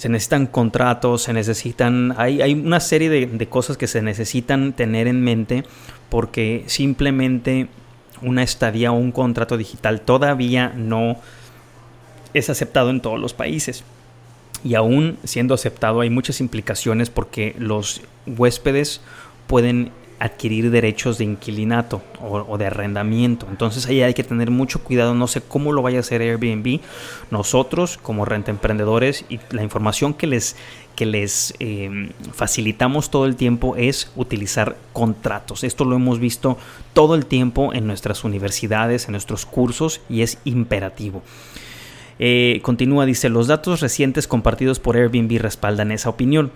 se 0.04 0.10
necesitan 0.10 0.48
contratos, 0.48 1.22
se 1.22 1.32
necesitan, 1.32 2.14
hay, 2.18 2.42
hay 2.42 2.54
una 2.54 2.82
serie 2.82 3.10
de, 3.10 3.48
cosas 3.48 3.78
que 3.78 3.88
se 3.88 4.02
necesitan 4.02 4.74
tener 4.74 5.08
en 5.08 5.22
mente 5.22 5.64
porque 6.10 6.66
simplemente 6.68 7.70
una 8.22 8.44
estadía 8.44 8.92
o 8.92 8.96
un 8.96 9.14
contrato 9.14 9.56
digital 9.56 10.02
todavía 10.02 10.74
no 10.76 11.16
es 12.34 12.50
aceptado 12.50 12.90
en 12.90 13.00
todos 13.00 13.18
los 13.18 13.34
países. 13.34 13.86
Y 14.62 14.76
aún 14.76 15.20
siendo 15.24 15.54
aceptado 15.54 16.02
hay 16.02 16.10
muchas 16.10 16.42
implicaciones 16.42 17.10
porque 17.10 17.56
los 17.58 18.02
huéspedes 18.28 19.00
pueden 19.48 19.94
adquirir 20.24 20.72
derechos 20.72 21.18
de 21.18 21.26
inquilinato 21.26 22.02
o, 22.22 22.58
de 22.58 22.66
arrendamiento. 22.66 23.46
Entonces 23.50 23.86
ahí 23.88 24.02
hay 24.02 24.14
que 24.14 24.24
tener 24.24 24.52
mucho 24.52 24.82
cuidado. 24.82 25.14
No 25.14 25.28
sé 25.28 25.42
cómo 25.42 25.74
lo 25.74 25.82
vaya 25.82 25.98
a 25.98 26.00
hacer 26.00 26.22
Airbnb. 26.22 26.80
Nosotros 27.30 27.98
como 28.02 28.24
renta 28.24 28.50
emprendedores 28.50 29.26
y 29.28 29.42
la 29.50 29.64
información 29.64 30.14
que 30.14 30.28
les, 30.28 30.56
que 30.96 31.06
les 31.06 31.54
em, 31.60 32.12
facilitamos 32.32 33.10
todo 33.10 33.26
el 33.26 33.36
tiempo 33.36 33.76
es 33.76 34.12
utilizar 34.16 34.78
contratos. 34.94 35.66
Esto 35.66 35.84
lo 35.84 35.98
hemos 35.98 36.20
visto 36.20 36.58
todo 36.94 37.16
el 37.16 37.26
tiempo 37.26 37.74
en 37.74 37.86
nuestras 37.86 38.24
universidades, 38.24 39.08
en 39.08 39.12
nuestros 39.12 39.46
cursos 39.46 40.00
y 40.10 40.22
es 40.22 40.38
imperativo. 40.46 41.22
Eh, 42.18 42.62
continúa, 42.64 43.06
dice, 43.06 43.28
los 43.28 43.48
datos 43.48 43.82
recientes 43.82 44.30
compartidos 44.30 44.80
por 44.80 44.96
Airbnb 44.96 45.38
respaldan 45.42 45.92
esa 45.92 46.08
opinión. 46.08 46.50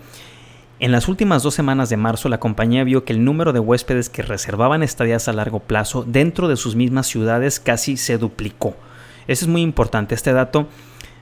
En 0.80 0.92
las 0.92 1.08
últimas 1.08 1.42
dos 1.42 1.56
semanas 1.56 1.90
de 1.90 1.98
marzo, 1.98 2.30
la 2.30 2.40
compañía 2.40 2.84
vio 2.84 3.04
que 3.04 3.12
el 3.12 3.26
número 3.26 3.52
de 3.52 3.60
huéspedes 3.60 4.10
que 4.10 4.22
reservaban 4.22 4.84
estadías 4.84 5.28
a 5.28 5.34
largo 5.34 5.60
plazo 5.60 6.04
dentro 6.04 6.48
de 6.48 6.56
sus 6.56 6.76
mismas 6.76 7.08
ciudades 7.08 7.60
casi 7.60 7.98
se 7.98 8.20
duplicó. 8.20 8.76
Eso 9.28 9.46
es 9.46 9.50
muy 9.50 9.64
importante. 9.64 10.14
Este 10.14 10.34
dato 10.34 10.68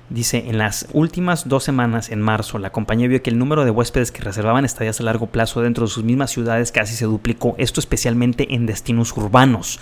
dice, 0.10 0.50
en 0.50 0.58
las 0.58 0.88
últimas 0.92 1.48
dos 1.48 1.64
semanas 1.64 2.10
en 2.10 2.22
marzo, 2.22 2.60
la 2.60 2.74
compañía 2.74 3.08
vio 3.08 3.24
que 3.24 3.30
el 3.30 3.40
número 3.40 3.64
de 3.64 3.72
huéspedes 3.72 4.12
que 4.12 4.22
reservaban 4.22 4.66
estadías 4.66 5.00
a 5.00 5.04
largo 5.04 5.28
plazo 5.28 5.62
dentro 5.62 5.86
de 5.86 5.92
sus 5.92 6.04
mismas 6.04 6.32
ciudades 6.32 6.74
casi 6.74 6.94
se 6.94 7.06
duplicó. 7.06 7.56
Esto 7.58 7.80
especialmente 7.80 8.56
en 8.56 8.66
destinos 8.66 9.16
urbanos, 9.16 9.80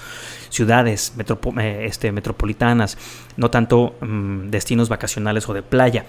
ciudades 0.49 1.13
eh, 1.57 1.85
este, 1.89 2.11
metropolitanas, 2.11 2.99
no 3.37 3.49
tanto 3.49 3.95
mm, 4.01 4.51
destinos 4.51 4.87
vacacionales 4.87 5.49
o 5.49 5.53
de 5.55 5.63
playa. 5.63 6.05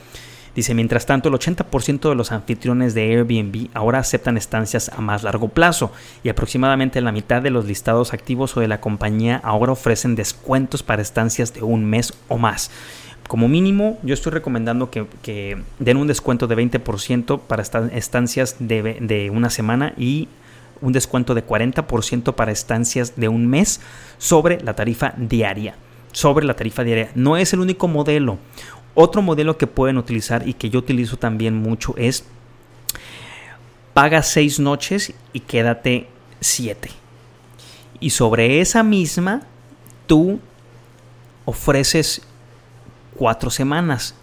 Dice, 0.55 0.75
mientras 0.75 1.05
tanto, 1.07 1.29
el 1.29 1.35
80% 1.35 2.09
de 2.09 2.15
los 2.15 2.31
anfitriones 2.31 2.95
de 2.95 3.03
Airbnb 3.03 3.69
ahora 3.75 3.99
aceptan 3.99 4.37
estancias 4.37 4.89
a 4.89 5.01
más 5.01 5.25
largo 5.25 5.49
plazo 5.49 5.91
y 6.23 6.29
aproximadamente 6.29 7.01
la 7.01 7.11
mitad 7.11 7.43
de 7.43 7.51
los 7.51 7.65
listados 7.65 8.13
activos 8.13 8.57
o 8.57 8.61
de 8.61 8.69
la 8.69 8.81
compañía 8.81 9.41
ahora 9.43 9.73
ofrecen 9.73 10.15
descuentos 10.15 10.83
para 10.83 11.03
estancias 11.03 11.53
de 11.55 11.63
un 11.63 11.85
mes 11.85 12.15
o 12.29 12.39
más. 12.39 12.71
Como 13.27 13.49
mínimo, 13.49 13.99
yo 14.03 14.15
estoy 14.15 14.33
recomendando 14.33 14.91
que, 14.91 15.57
den 15.79 15.97
un 15.97 16.07
descuento 16.07 16.47
de 16.47 16.57
20% 16.57 17.41
para 17.41 17.63
estancias 17.93 18.57
de, 18.61 18.99
de 19.01 19.31
una 19.31 19.51
semana 19.51 19.95
y 19.97 20.29
un 20.83 20.93
descuento 20.93 21.35
de 21.35 21.45
40% 21.45 22.35
para 22.35 22.53
estancias 22.53 23.17
de 23.17 23.29
un 23.29 23.49
mes 23.49 23.81
sobre 24.19 24.61
la 24.61 24.75
tarifa 24.75 25.15
diaria 25.17 25.75
sobre 26.13 26.47
la 26.47 26.55
tarifa 26.55 26.85
diaria. 26.85 27.11
No 27.17 27.37
es 27.37 27.53
el 27.53 27.61
único 27.61 27.89
modelo. 27.89 28.39
Otro 28.95 29.23
modelo 29.23 29.59
que 29.59 29.67
pueden 29.67 29.99
utilizar 29.99 30.47
y 30.47 30.55
que 30.55 30.71
yo 30.71 30.79
utilizo 30.79 31.17
también 31.17 31.55
mucho 31.55 31.95
es 31.97 32.25
paga 33.93 34.23
seis 34.23 34.59
noches 34.61 35.13
y 35.33 35.41
quédate 35.41 36.09
siete. 36.41 36.91
Y 38.01 38.11
sobre 38.11 38.61
esa 38.61 38.83
misma, 38.83 39.43
tú 40.07 40.41
ofreces 41.45 42.23
cuatro 43.17 43.51
semanas. 43.51 44.15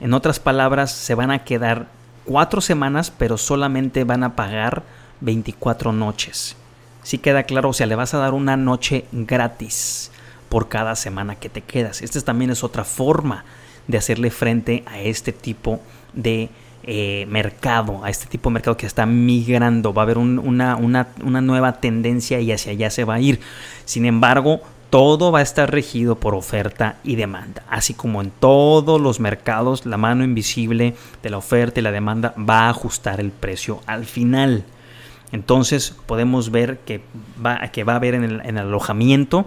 En 0.00 0.14
otras 0.14 0.38
palabras, 0.38 0.92
se 0.92 1.14
van 1.14 1.30
a 1.30 1.44
quedar 1.44 1.88
cuatro 2.24 2.60
semanas, 2.60 3.10
pero 3.10 3.38
solamente 3.38 4.04
van 4.04 4.22
a 4.22 4.36
pagar 4.36 4.82
24 5.20 5.92
noches. 5.92 6.56
Si 7.02 7.18
queda 7.18 7.44
claro, 7.44 7.70
o 7.70 7.72
sea, 7.72 7.86
le 7.86 7.94
vas 7.94 8.14
a 8.14 8.18
dar 8.18 8.34
una 8.34 8.56
noche 8.56 9.06
gratis 9.12 10.10
por 10.48 10.68
cada 10.68 10.96
semana 10.96 11.36
que 11.36 11.48
te 11.48 11.62
quedas. 11.62 12.02
Esta 12.02 12.20
también 12.20 12.50
es 12.50 12.64
otra 12.64 12.84
forma 12.84 13.44
de 13.88 13.98
hacerle 13.98 14.30
frente 14.30 14.82
a 14.86 15.00
este 15.00 15.32
tipo 15.32 15.80
de 16.12 16.48
eh, 16.82 17.26
mercado, 17.28 18.04
a 18.04 18.10
este 18.10 18.26
tipo 18.26 18.48
de 18.48 18.54
mercado 18.54 18.76
que 18.76 18.86
está 18.86 19.06
migrando. 19.06 19.92
Va 19.92 20.02
a 20.02 20.04
haber 20.04 20.18
una, 20.18 20.76
una 20.76 21.40
nueva 21.40 21.80
tendencia 21.80 22.40
y 22.40 22.52
hacia 22.52 22.72
allá 22.72 22.90
se 22.90 23.04
va 23.04 23.14
a 23.14 23.20
ir. 23.20 23.40
Sin 23.84 24.06
embargo, 24.06 24.60
todo 24.90 25.32
va 25.32 25.40
a 25.40 25.42
estar 25.42 25.70
regido 25.70 26.16
por 26.16 26.34
oferta 26.34 26.96
y 27.02 27.16
demanda. 27.16 27.62
Así 27.68 27.94
como 27.94 28.22
en 28.22 28.30
todos 28.30 29.00
los 29.00 29.20
mercados, 29.20 29.84
la 29.84 29.96
mano 29.96 30.24
invisible 30.24 30.94
de 31.22 31.30
la 31.30 31.38
oferta 31.38 31.80
y 31.80 31.82
la 31.82 31.90
demanda 31.90 32.34
va 32.38 32.60
a 32.60 32.70
ajustar 32.70 33.20
el 33.20 33.30
precio 33.30 33.80
al 33.86 34.04
final. 34.04 34.64
Entonces 35.32 35.94
podemos 36.06 36.50
ver 36.50 36.78
que 36.78 37.00
va, 37.44 37.58
que 37.72 37.82
va 37.82 37.94
a 37.94 37.96
haber 37.96 38.14
en 38.14 38.24
el 38.24 38.58
alojamiento 38.58 39.46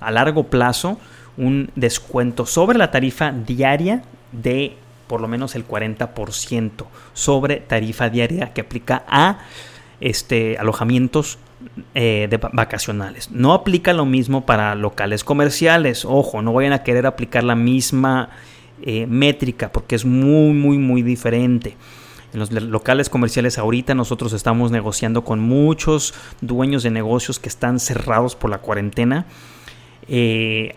a 0.00 0.10
largo 0.10 0.44
plazo 0.44 0.98
un 1.36 1.70
descuento 1.76 2.46
sobre 2.46 2.78
la 2.78 2.90
tarifa 2.90 3.32
diaria 3.32 4.02
de 4.32 4.76
por 5.06 5.20
lo 5.20 5.26
menos 5.26 5.56
el 5.56 5.66
40% 5.66 6.86
sobre 7.14 7.56
tarifa 7.56 8.08
diaria 8.08 8.52
que 8.52 8.60
aplica 8.60 9.02
a 9.08 9.40
este, 10.00 10.56
alojamientos 10.56 11.38
eh, 11.94 12.28
de 12.30 12.36
vacacionales. 12.36 13.30
No 13.30 13.52
aplica 13.52 13.92
lo 13.92 14.06
mismo 14.06 14.46
para 14.46 14.74
locales 14.74 15.24
comerciales. 15.24 16.04
Ojo, 16.04 16.42
no 16.42 16.52
vayan 16.52 16.72
a 16.72 16.84
querer 16.84 17.06
aplicar 17.06 17.44
la 17.44 17.56
misma 17.56 18.30
eh, 18.82 19.06
métrica 19.06 19.70
porque 19.70 19.96
es 19.96 20.04
muy, 20.04 20.54
muy, 20.54 20.78
muy 20.78 21.02
diferente. 21.02 21.76
En 22.32 22.38
los 22.38 22.52
locales 22.52 23.10
comerciales 23.10 23.58
ahorita 23.58 23.94
nosotros 23.94 24.32
estamos 24.32 24.70
negociando 24.70 25.24
con 25.24 25.40
muchos 25.40 26.14
dueños 26.40 26.84
de 26.84 26.90
negocios 26.90 27.38
que 27.38 27.48
están 27.48 27.80
cerrados 27.80 28.36
por 28.36 28.50
la 28.50 28.58
cuarentena. 28.58 29.26
Eh, 30.10 30.74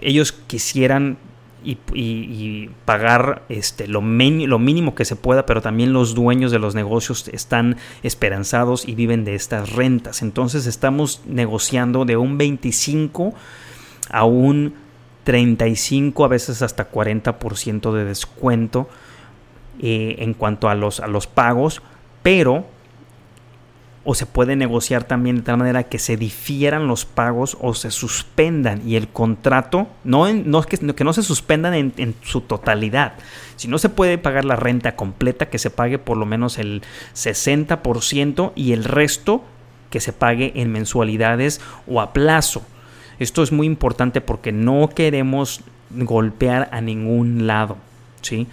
ellos 0.00 0.32
quisieran 0.32 1.16
y, 1.64 2.68
pagar 2.84 3.42
este, 3.48 3.86
lo, 3.86 4.00
lo, 4.00 4.58
mínimo 4.58 4.94
que 4.96 5.04
se 5.04 5.14
pueda, 5.14 5.46
pero 5.46 5.62
también 5.62 5.92
los 5.92 6.14
dueños 6.14 6.50
de 6.50 6.58
los 6.58 6.74
negocios 6.74 7.28
están 7.28 7.76
esperanzados 8.02 8.86
y 8.86 8.96
viven 8.96 9.24
de 9.24 9.36
estas 9.36 9.72
rentas. 9.72 10.22
Entonces 10.22 10.66
estamos 10.66 11.22
negociando 11.26 12.04
de 12.04 12.16
un 12.16 12.36
25 12.36 13.34
a 14.10 14.24
un 14.24 14.74
35, 15.24 16.24
a 16.24 16.28
veces 16.28 16.62
hasta 16.62 16.90
40% 16.90 17.92
de 17.92 18.04
descuento 18.04 18.88
eh, 19.80 20.16
en 20.18 20.34
cuanto 20.34 20.68
a 20.68 20.74
los, 20.74 20.98
a 20.98 21.06
los 21.06 21.28
pagos, 21.28 21.80
pero 22.22 22.66
o 24.04 24.14
se 24.14 24.26
puede 24.26 24.56
negociar 24.56 25.04
también 25.04 25.36
de 25.36 25.42
tal 25.42 25.58
manera 25.58 25.84
que 25.84 25.98
se 25.98 26.16
difieran 26.16 26.88
los 26.88 27.04
pagos 27.04 27.56
o 27.60 27.74
se 27.74 27.90
suspendan 27.90 28.82
y 28.88 28.96
el 28.96 29.08
contrato, 29.08 29.86
no, 30.02 30.32
no 30.32 30.62
que, 30.62 30.78
que, 30.78 31.04
no 31.04 31.12
se 31.12 31.22
suspendan 31.22 31.74
en, 31.74 31.92
en, 31.96 32.14
su 32.22 32.40
totalidad, 32.40 33.14
si 33.56 33.68
no 33.68 33.78
se 33.78 33.88
puede 33.88 34.18
pagar 34.18 34.44
la 34.44 34.56
renta 34.56 34.96
completa, 34.96 35.46
que 35.46 35.58
se 35.58 35.70
pague 35.70 35.98
por 35.98 36.16
lo 36.16 36.26
menos 36.26 36.58
el 36.58 36.82
60% 37.14 38.52
y 38.56 38.72
el 38.72 38.84
resto 38.84 39.44
que 39.90 40.00
se 40.00 40.12
pague 40.12 40.52
en 40.56 40.72
mensualidades 40.72 41.60
o 41.86 42.00
a 42.00 42.12
plazo. 42.12 42.62
Esto 43.18 43.42
es 43.42 43.52
muy 43.52 43.66
importante 43.66 44.20
porque 44.20 44.50
no 44.50 44.88
queremos 44.88 45.60
golpear 45.90 46.68
a 46.72 46.80
ningún 46.80 47.46
lado, 47.46 47.76
¿sí? 48.22 48.48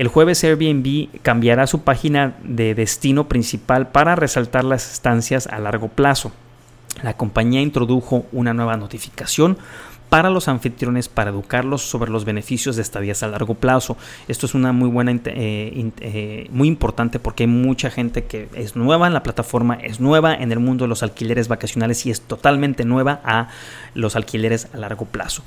El 0.00 0.08
jueves 0.08 0.42
Airbnb 0.44 1.08
cambiará 1.20 1.66
su 1.66 1.82
página 1.82 2.34
de 2.42 2.74
destino 2.74 3.28
principal 3.28 3.88
para 3.88 4.16
resaltar 4.16 4.64
las 4.64 4.90
estancias 4.94 5.46
a 5.46 5.58
largo 5.58 5.88
plazo. 5.88 6.32
La 7.02 7.18
compañía 7.18 7.60
introdujo 7.60 8.24
una 8.32 8.54
nueva 8.54 8.78
notificación 8.78 9.58
para 10.08 10.30
los 10.30 10.48
anfitriones 10.48 11.10
para 11.10 11.28
educarlos 11.28 11.82
sobre 11.82 12.10
los 12.10 12.24
beneficios 12.24 12.76
de 12.76 12.82
estadías 12.82 13.22
a 13.22 13.28
largo 13.28 13.56
plazo. 13.56 13.98
Esto 14.26 14.46
es 14.46 14.54
una 14.54 14.72
muy 14.72 14.88
buena, 14.88 15.12
eh, 15.12 15.90
eh, 16.00 16.46
muy 16.50 16.68
importante 16.68 17.18
porque 17.18 17.42
hay 17.42 17.48
mucha 17.48 17.90
gente 17.90 18.24
que 18.24 18.48
es 18.54 18.76
nueva 18.76 19.06
en 19.06 19.12
la 19.12 19.22
plataforma, 19.22 19.74
es 19.74 20.00
nueva 20.00 20.34
en 20.34 20.50
el 20.50 20.60
mundo 20.60 20.84
de 20.84 20.88
los 20.88 21.02
alquileres 21.02 21.48
vacacionales 21.48 22.06
y 22.06 22.10
es 22.10 22.22
totalmente 22.22 22.86
nueva 22.86 23.20
a 23.22 23.48
los 23.92 24.16
alquileres 24.16 24.68
a 24.72 24.78
largo 24.78 25.04
plazo 25.04 25.42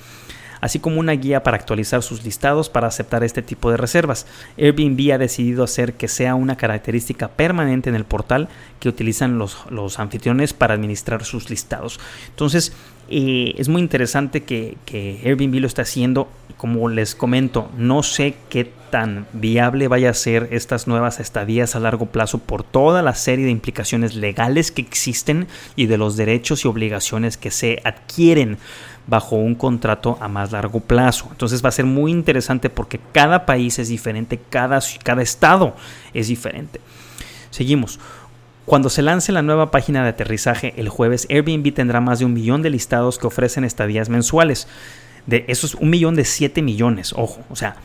así 0.64 0.80
como 0.80 1.02
una 1.02 1.12
guía 1.12 1.44
para 1.44 1.58
actualizar 1.58 2.04
sus 2.04 2.24
listados 2.24 2.70
para 2.70 2.88
aceptar 2.88 3.22
este 3.26 3.42
tipo 3.42 3.70
de 3.70 3.76
reservas. 3.76 4.26
Airbnb 4.58 5.12
ha 5.12 5.18
decidido 5.18 5.66
hacer 5.66 5.96
que 5.96 6.08
sea 6.08 6.36
una 6.36 6.56
característica 6.56 7.28
permanente 7.28 7.90
en 7.90 7.96
el 7.96 8.06
portal 8.06 8.48
que 8.80 8.88
utilizan 8.88 9.38
los, 9.38 9.58
los 9.70 10.00
anfitriones 10.00 10.54
para 10.54 10.74
administrar 10.74 11.26
sus 11.26 11.50
listados. 11.50 12.00
Entonces, 12.30 12.72
eh, 13.10 13.56
es 13.58 13.68
muy 13.68 13.82
interesante 13.82 14.44
que, 14.44 14.78
que 14.86 15.20
Airbnb 15.26 15.60
lo 15.60 15.68
está 15.68 15.82
haciendo. 15.82 16.30
Como 16.56 16.88
les 16.88 17.14
comento, 17.14 17.70
no 17.78 18.02
sé 18.02 18.36
qué 18.50 18.72
tan 18.90 19.26
viable 19.34 19.90
vaya 19.90 20.12
a 20.12 20.14
ser 20.14 20.48
estas 20.52 20.88
nuevas 20.88 21.20
estadías 21.20 21.76
a 21.76 21.80
largo 21.80 22.06
plazo 22.06 22.38
por 22.38 22.64
toda 22.64 23.02
la 23.02 23.16
serie 23.16 23.46
de 23.46 23.52
implicaciones 23.52 24.16
legales 24.16 24.72
que 24.72 24.84
existen 24.84 25.48
y 25.76 25.88
de 25.88 25.98
los 25.98 26.16
derechos 26.16 26.64
y 26.64 26.68
obligaciones 26.70 27.36
que 27.36 27.52
se 27.52 27.82
adquieren 27.84 28.60
bajo 29.08 29.36
un 29.36 29.56
contrato 29.56 30.18
a 30.22 30.28
más 30.28 30.52
largo 30.52 30.80
plazo. 30.80 31.28
Entonces 31.32 31.64
va 31.64 31.70
a 31.70 31.74
ser 31.74 31.86
muy 31.86 32.12
interesante 32.12 32.70
porque 32.70 33.00
cada 33.12 33.46
país 33.46 33.80
es 33.80 33.90
diferente, 33.90 34.40
cada, 34.50 34.80
cada 35.04 35.22
estado 35.22 35.76
es 36.14 36.28
diferente. 36.28 36.80
Seguimos. 37.50 38.00
Cuando 38.66 38.90
se 38.90 39.02
lance 39.02 39.34
la 39.34 39.42
nueva 39.42 39.72
página 39.72 40.04
de 40.04 40.10
aterrizaje 40.10 40.74
el 40.78 40.88
jueves, 40.88 41.28
Airbnb 41.30 41.74
tendrá 41.74 42.00
más 42.00 42.20
de 42.20 42.26
un 42.26 42.34
millón 42.34 42.62
de 42.62 42.70
listados 42.70 43.20
que 43.20 43.28
ofrecen 43.28 43.66
estadías 43.66 44.08
mensuales. 44.08 44.68
De 45.28 45.44
esos, 45.48 45.76
un 45.76 45.90
millón 45.90 46.16
de 46.16 46.24
siete 46.24 46.62
millones, 46.62 47.14
ojo, 47.16 47.42
o 47.50 47.56
sea, 47.56 47.76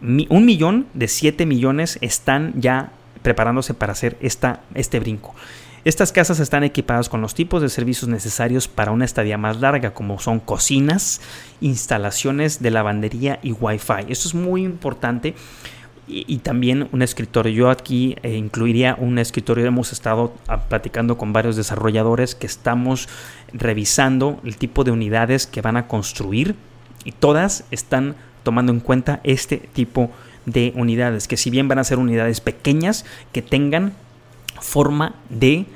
un 0.00 0.44
millón 0.44 0.86
de 0.94 1.08
siete 1.08 1.46
millones 1.46 1.98
están 2.00 2.54
ya 2.60 2.92
preparándose 3.22 3.74
para 3.74 3.92
hacer 3.92 4.16
esta, 4.20 4.60
este 4.74 5.00
brinco. 5.00 5.34
Estas 5.88 6.12
casas 6.12 6.38
están 6.38 6.64
equipadas 6.64 7.08
con 7.08 7.22
los 7.22 7.34
tipos 7.34 7.62
de 7.62 7.70
servicios 7.70 8.10
necesarios 8.10 8.68
para 8.68 8.92
una 8.92 9.06
estadía 9.06 9.38
más 9.38 9.58
larga, 9.58 9.94
como 9.94 10.18
son 10.18 10.38
cocinas, 10.38 11.22
instalaciones 11.62 12.60
de 12.60 12.70
lavandería 12.70 13.40
y 13.42 13.52
wifi. 13.52 14.04
Esto 14.08 14.28
es 14.28 14.34
muy 14.34 14.64
importante. 14.64 15.34
Y, 16.06 16.36
también 16.40 16.90
un 16.92 17.00
escritorio. 17.00 17.52
Yo 17.52 17.70
aquí 17.70 18.16
eh, 18.22 18.36
incluiría 18.36 18.96
un 18.98 19.18
escritorio. 19.18 19.64
Hemos 19.64 19.94
estado 19.94 20.34
ah, 20.46 20.68
platicando 20.68 21.16
con 21.16 21.32
varios 21.32 21.56
desarrolladores 21.56 22.34
que 22.34 22.46
estamos 22.46 23.08
revisando 23.54 24.40
el 24.44 24.58
tipo 24.58 24.84
de 24.84 24.90
unidades 24.90 25.46
que 25.46 25.62
van 25.62 25.78
a 25.78 25.88
construir 25.88 26.54
y 27.04 27.12
todas 27.12 27.64
están 27.70 28.14
tomando 28.42 28.72
en 28.72 28.80
cuenta 28.80 29.20
este 29.24 29.56
tipo 29.56 30.10
de 30.44 30.74
unidades, 30.76 31.28
que 31.28 31.38
si 31.38 31.48
bien 31.48 31.66
van 31.66 31.78
a 31.78 31.84
ser 31.84 31.98
unidades 31.98 32.42
pequeñas, 32.42 33.06
que 33.32 33.40
tengan 33.40 33.94
forma 34.60 35.14
de 35.30 35.66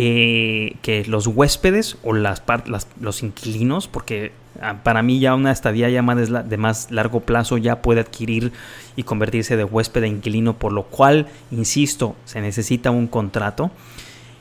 eh, 0.00 0.76
que 0.80 1.04
los 1.06 1.26
huéspedes 1.26 1.96
o 2.04 2.12
las, 2.12 2.42
los 3.00 3.22
inquilinos, 3.24 3.88
porque 3.88 4.30
ah, 4.62 4.76
para 4.84 5.02
mí 5.02 5.18
ya 5.18 5.34
una 5.34 5.50
estadía 5.50 5.88
ya 5.90 6.02
más 6.02 6.48
de, 6.48 6.56
más 6.56 6.92
largo 6.92 7.18
plazo 7.18 7.58
ya 7.58 7.82
puede 7.82 8.00
adquirir 8.00 8.52
y 8.94 9.02
convertirse 9.02 9.56
de 9.56 9.64
huésped 9.64 10.04
a 10.04 10.06
inquilino, 10.06 10.56
por 10.56 10.72
lo 10.72 10.84
cual, 10.84 11.26
insisto, 11.50 12.14
se 12.26 12.40
necesita 12.40 12.92
un 12.92 13.08
contrato. 13.08 13.72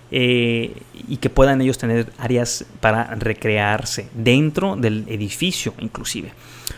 Eh, 0.10 0.74
y 1.10 1.18
que 1.18 1.30
puedan 1.30 1.62
ellos 1.62 1.78
tener 1.78 2.12
áreas 2.18 2.66
para 2.80 3.16
recrearse 3.16 4.08
dentro 4.14 4.78
del 4.78 5.04
edificio 5.10 5.74
inclusive. 5.80 6.32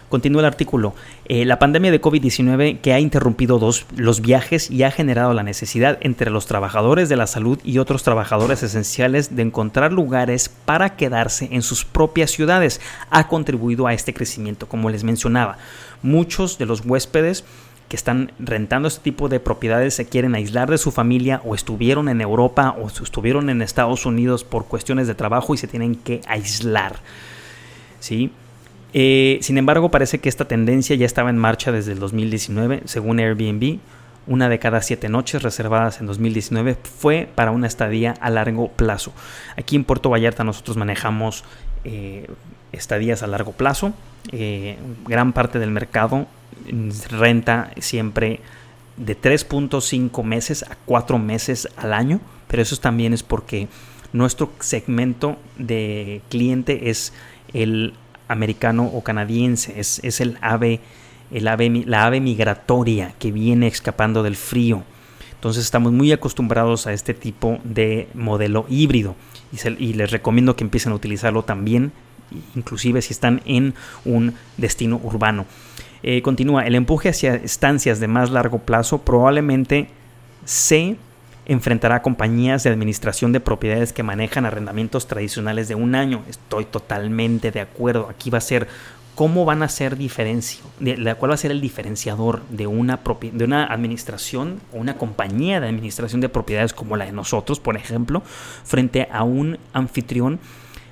Continúa 0.10 0.42
el 0.42 0.48
artículo. 0.48 0.96
Eh, 1.26 1.46
la 1.46 1.60
pandemia 1.60 1.92
de 1.92 2.02
COVID-19 2.02 2.82
que 2.82 2.94
ha 2.94 3.00
interrumpido 3.00 3.60
dos, 3.60 3.86
los 3.96 4.22
viajes 4.22 4.72
y 4.72 4.82
ha 4.82 4.90
generado 4.90 5.36
la 5.36 5.44
necesidad 5.44 6.00
entre 6.02 6.32
los 6.32 6.48
trabajadores 6.48 7.10
de 7.10 7.16
la 7.16 7.28
salud 7.28 7.60
y 7.64 7.78
otros 7.78 8.02
trabajadores 8.02 8.64
esenciales 8.64 9.36
de 9.36 9.44
encontrar 9.44 9.94
lugares 9.94 10.50
para 10.50 10.96
quedarse 10.96 11.50
en 11.52 11.62
sus 11.62 11.86
propias 11.86 12.32
ciudades 12.32 12.82
ha 13.12 13.28
contribuido 13.28 13.86
a 13.86 13.94
este 13.94 14.16
crecimiento. 14.16 14.68
Como 14.68 14.90
les 14.90 15.04
mencionaba, 15.04 15.60
muchos 16.02 16.58
de 16.58 16.66
los 16.66 16.84
huéspedes 16.84 17.46
que 17.90 17.96
están 17.96 18.32
rentando 18.38 18.88
este 18.88 19.02
tipo 19.02 19.30
de 19.30 19.40
propiedades 19.40 19.96
se 19.96 20.06
quieren 20.06 20.36
aislar 20.36 20.70
de 20.70 20.78
su 20.78 20.92
familia 20.92 21.42
o 21.44 21.56
estuvieron 21.56 22.08
en 22.08 22.22
Europa 22.22 22.76
o 22.80 22.88
estuvieron 22.88 23.50
en 23.50 23.64
Estados 23.64 24.06
Unidos 24.06 24.44
por 24.44 24.66
cuestiones 24.66 25.08
de 25.08 25.16
trabajo 25.16 25.56
y 25.56 25.58
se 25.58 25.68
tienen 25.68 25.96
que 25.96 26.22
aislar. 26.28 26.98
¿Sí? 28.00 28.32
Eh, 28.94 29.40
sin 29.42 29.58
embargo, 29.58 29.90
parece 29.90 30.20
que 30.20 30.30
esta 30.30 30.46
tendencia 30.46 30.96
ya 30.96 31.06
estaba 31.06 31.32
en 31.32 31.38
marcha 31.38 31.72
desde 31.72 31.94
el 31.94 32.00
2019, 32.00 32.84
según 32.86 33.20
Airbnb. 33.20 33.80
Una 34.28 34.50
de 34.50 34.60
cada 34.60 34.84
siete 34.84 35.10
noches 35.10 35.42
reservadas 35.42 36.00
en 36.00 36.06
2019 36.06 36.76
fue 36.76 37.28
para 37.34 37.50
una 37.50 37.66
estadía 37.66 38.14
a 38.22 38.30
largo 38.30 38.70
plazo. 38.70 39.12
Aquí 39.58 39.76
en 39.76 39.84
Puerto 39.84 40.12
Vallarta 40.12 40.44
nosotros 40.44 40.78
manejamos 40.78 41.44
eh, 41.84 42.28
estadías 42.72 43.24
a 43.24 43.28
largo 43.28 43.52
plazo. 43.52 43.94
Eh, 44.32 44.78
gran 45.08 45.34
parte 45.34 45.60
del 45.60 45.72
mercado 45.72 46.28
renta 47.10 47.72
siempre 47.80 48.42
de 48.98 49.20
3.5 49.20 50.24
meses 50.24 50.64
a 50.64 50.76
4 50.86 51.18
meses 51.18 51.70
al 51.78 51.94
año, 51.94 52.20
pero 52.48 52.62
eso 52.62 52.76
también 52.78 53.14
es 53.14 53.24
porque 53.24 53.68
nuestro 54.12 54.52
segmento 54.60 55.38
de 55.58 56.22
cliente 56.30 56.90
es 56.90 57.14
el 57.54 57.94
americano 58.28 58.86
o 58.86 59.04
canadiense, 59.04 59.80
es, 59.80 60.00
es 60.04 60.22
el 60.22 60.38
ave, 60.42 60.82
el 61.32 61.48
ave, 61.48 61.84
la 61.86 62.06
ave 62.06 62.20
migratoria 62.20 63.14
que 63.20 63.32
viene 63.32 63.68
escapando 63.68 64.24
del 64.24 64.36
frío. 64.36 64.84
Entonces 65.34 65.64
estamos 65.64 65.94
muy 65.94 66.12
acostumbrados 66.12 66.86
a 66.86 66.92
este 66.92 67.14
tipo 67.14 67.60
de 67.64 68.10
modelo 68.14 68.66
híbrido 68.68 69.16
y, 69.80 69.94
les 69.94 70.12
recomiendo 70.12 70.58
que 70.58 70.66
empiecen 70.66 70.92
a 70.92 70.96
utilizarlo 70.96 71.44
también, 71.44 71.94
inclusive 72.56 73.02
si 73.02 73.14
están 73.14 73.42
en 73.46 73.74
un 74.06 74.34
destino 74.58 75.00
urbano. 75.04 75.46
Eh, 76.02 76.22
continúa, 76.22 76.66
el 76.66 76.76
empuje 76.76 77.10
hacia 77.10 77.36
estancias 77.36 78.00
de 78.00 78.08
más 78.08 78.32
largo 78.32 78.60
plazo 78.60 79.00
probablemente 79.00 79.90
se 80.46 80.98
enfrentará 81.46 81.96
a 81.96 82.02
compañías 82.02 82.64
de 82.64 82.70
administración 82.70 83.32
de 83.32 83.40
propiedades 83.40 83.92
que 83.92 84.04
manejan 84.04 84.46
arrendamientos 84.46 85.08
tradicionales 85.08 85.68
de 85.68 85.76
un 85.76 85.96
año. 85.96 86.24
Estoy 86.30 86.66
totalmente 86.66 87.52
de 87.52 87.60
acuerdo. 87.60 88.08
Aquí 88.08 88.30
va 88.30 88.38
a 88.38 88.42
ser 88.42 88.68
cómo 89.16 89.44
van 89.44 89.64
a 89.64 89.68
ser 89.68 89.98
diferencio, 89.98 90.64
de, 90.80 91.14
cuál 91.16 91.32
va 91.32 91.36
a 91.36 91.38
ser 91.38 91.52
el 91.52 91.60
diferenciador 91.60 92.42
de 92.50 92.68
una, 92.68 93.02
de 93.34 93.44
una 93.44 93.66
administración 93.66 94.62
o 94.72 94.78
una 94.78 94.96
compañía 94.98 95.60
de 95.60 95.68
administración 95.68 96.22
de 96.22 96.30
propiedades 96.30 96.72
como 96.72 96.96
la 96.96 97.06
de 97.06 97.12
nosotros, 97.12 97.60
por 97.60 97.76
ejemplo, 97.76 98.22
frente 98.64 99.10
a 99.12 99.24
un 99.24 99.58
anfitrión 99.74 100.40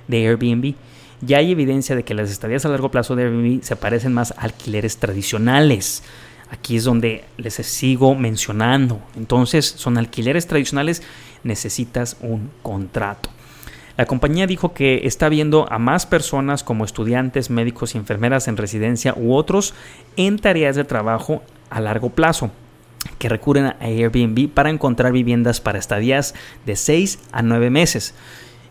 de 0.08 0.26
Airbnb. 0.26 0.74
Ya 1.20 1.38
hay 1.38 1.50
evidencia 1.50 1.96
de 1.96 2.04
que 2.04 2.14
las 2.14 2.30
estadías 2.30 2.64
a 2.64 2.68
largo 2.68 2.90
plazo 2.90 3.16
de 3.16 3.24
Airbnb 3.24 3.62
se 3.62 3.76
parecen 3.76 4.12
más 4.12 4.32
a 4.32 4.42
alquileres 4.42 4.98
tradicionales. 4.98 6.04
Aquí 6.50 6.76
es 6.76 6.84
donde 6.84 7.24
les 7.36 7.54
sigo 7.54 8.14
mencionando. 8.14 9.00
Entonces, 9.16 9.66
son 9.66 9.98
alquileres 9.98 10.46
tradicionales, 10.46 11.02
necesitas 11.42 12.16
un 12.20 12.50
contrato. 12.62 13.30
La 13.96 14.06
compañía 14.06 14.46
dijo 14.46 14.74
que 14.74 15.00
está 15.08 15.28
viendo 15.28 15.66
a 15.72 15.80
más 15.80 16.06
personas 16.06 16.62
como 16.62 16.84
estudiantes, 16.84 17.50
médicos 17.50 17.94
y 17.94 17.98
enfermeras 17.98 18.46
en 18.46 18.56
residencia 18.56 19.12
u 19.16 19.34
otros 19.34 19.74
en 20.16 20.38
tareas 20.38 20.76
de 20.76 20.84
trabajo 20.84 21.42
a 21.68 21.80
largo 21.80 22.10
plazo 22.10 22.52
que 23.18 23.28
recurren 23.28 23.66
a 23.66 23.76
Airbnb 23.80 24.50
para 24.50 24.70
encontrar 24.70 25.12
viviendas 25.12 25.60
para 25.60 25.80
estadías 25.80 26.34
de 26.64 26.76
6 26.76 27.18
a 27.32 27.42
9 27.42 27.70
meses. 27.70 28.14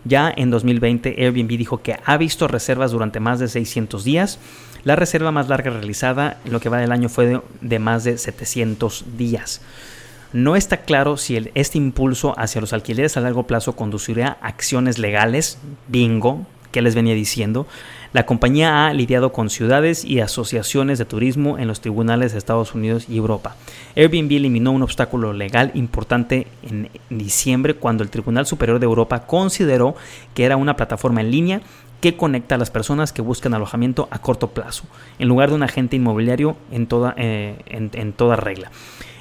Ya 0.04 0.32
en 0.34 0.50
2020 0.50 1.16
Airbnb 1.18 1.58
dijo 1.58 1.82
que 1.82 1.98
ha 2.04 2.16
visto 2.16 2.48
reservas 2.48 2.92
durante 2.92 3.20
más 3.20 3.38
de 3.38 3.48
600 3.48 4.04
días. 4.04 4.38
La 4.84 4.96
reserva 4.96 5.32
más 5.32 5.48
larga 5.48 5.70
realizada 5.70 6.38
lo 6.44 6.60
que 6.60 6.68
va 6.68 6.78
del 6.78 6.92
año 6.92 7.08
fue 7.08 7.26
de, 7.26 7.40
de 7.60 7.78
más 7.78 8.04
de 8.04 8.16
700 8.16 9.04
días. 9.16 9.60
No 10.32 10.56
está 10.56 10.78
claro 10.78 11.16
si 11.16 11.50
este 11.54 11.78
impulso 11.78 12.38
hacia 12.38 12.60
los 12.60 12.72
alquileres 12.72 13.16
a 13.16 13.20
largo 13.20 13.46
plazo 13.46 13.74
conducirá 13.74 14.38
a 14.40 14.48
acciones 14.48 14.98
legales, 14.98 15.58
bingo, 15.88 16.46
que 16.70 16.82
les 16.82 16.94
venía 16.94 17.14
diciendo. 17.14 17.66
La 18.12 18.24
compañía 18.24 18.86
ha 18.86 18.94
lidiado 18.94 19.32
con 19.32 19.50
ciudades 19.50 20.02
y 20.04 20.20
asociaciones 20.20 20.98
de 20.98 21.04
turismo 21.04 21.58
en 21.58 21.68
los 21.68 21.82
tribunales 21.82 22.32
de 22.32 22.38
Estados 22.38 22.74
Unidos 22.74 23.06
y 23.08 23.18
Europa. 23.18 23.56
Airbnb 23.96 24.32
eliminó 24.32 24.72
un 24.72 24.82
obstáculo 24.82 25.34
legal 25.34 25.70
importante 25.74 26.46
en 26.62 26.88
diciembre 27.10 27.74
cuando 27.74 28.02
el 28.02 28.08
Tribunal 28.08 28.46
Superior 28.46 28.78
de 28.78 28.86
Europa 28.86 29.26
consideró 29.26 29.94
que 30.32 30.44
era 30.44 30.56
una 30.56 30.76
plataforma 30.76 31.20
en 31.20 31.30
línea 31.30 31.60
que 32.00 32.16
conecta 32.16 32.54
a 32.54 32.58
las 32.58 32.70
personas 32.70 33.12
que 33.12 33.22
buscan 33.22 33.52
alojamiento 33.52 34.08
a 34.10 34.20
corto 34.20 34.50
plazo, 34.50 34.84
en 35.18 35.28
lugar 35.28 35.50
de 35.50 35.56
un 35.56 35.62
agente 35.64 35.96
inmobiliario 35.96 36.56
en 36.70 36.86
toda, 36.86 37.14
eh, 37.18 37.56
en 37.66 38.12
toda 38.12 38.36
regla. 38.36 38.70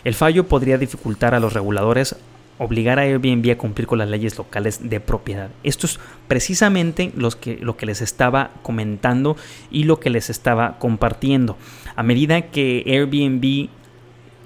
El 0.03 0.13
fallo 0.13 0.47
podría 0.47 0.77
dificultar 0.77 1.35
a 1.35 1.39
los 1.41 1.51
reguladores 1.53 2.15
obligar 2.59 2.99
a 2.99 3.03
Airbnb 3.03 3.51
a 3.51 3.57
cumplir 3.57 3.87
con 3.87 3.99
las 3.99 4.09
leyes 4.09 4.37
locales 4.37 4.89
de 4.89 4.99
propiedad. 4.99 5.49
Esto 5.63 5.85
es 5.85 5.99
precisamente 6.27 7.11
que, 7.39 7.57
lo 7.61 7.77
que 7.77 7.85
les 7.85 8.01
estaba 8.01 8.51
comentando 8.63 9.37
y 9.71 9.83
lo 9.83 9.99
que 9.99 10.09
les 10.09 10.29
estaba 10.29 10.77
compartiendo. 10.79 11.57
A 11.95 12.03
medida 12.03 12.41
que 12.41 12.83
Airbnb 12.87 13.69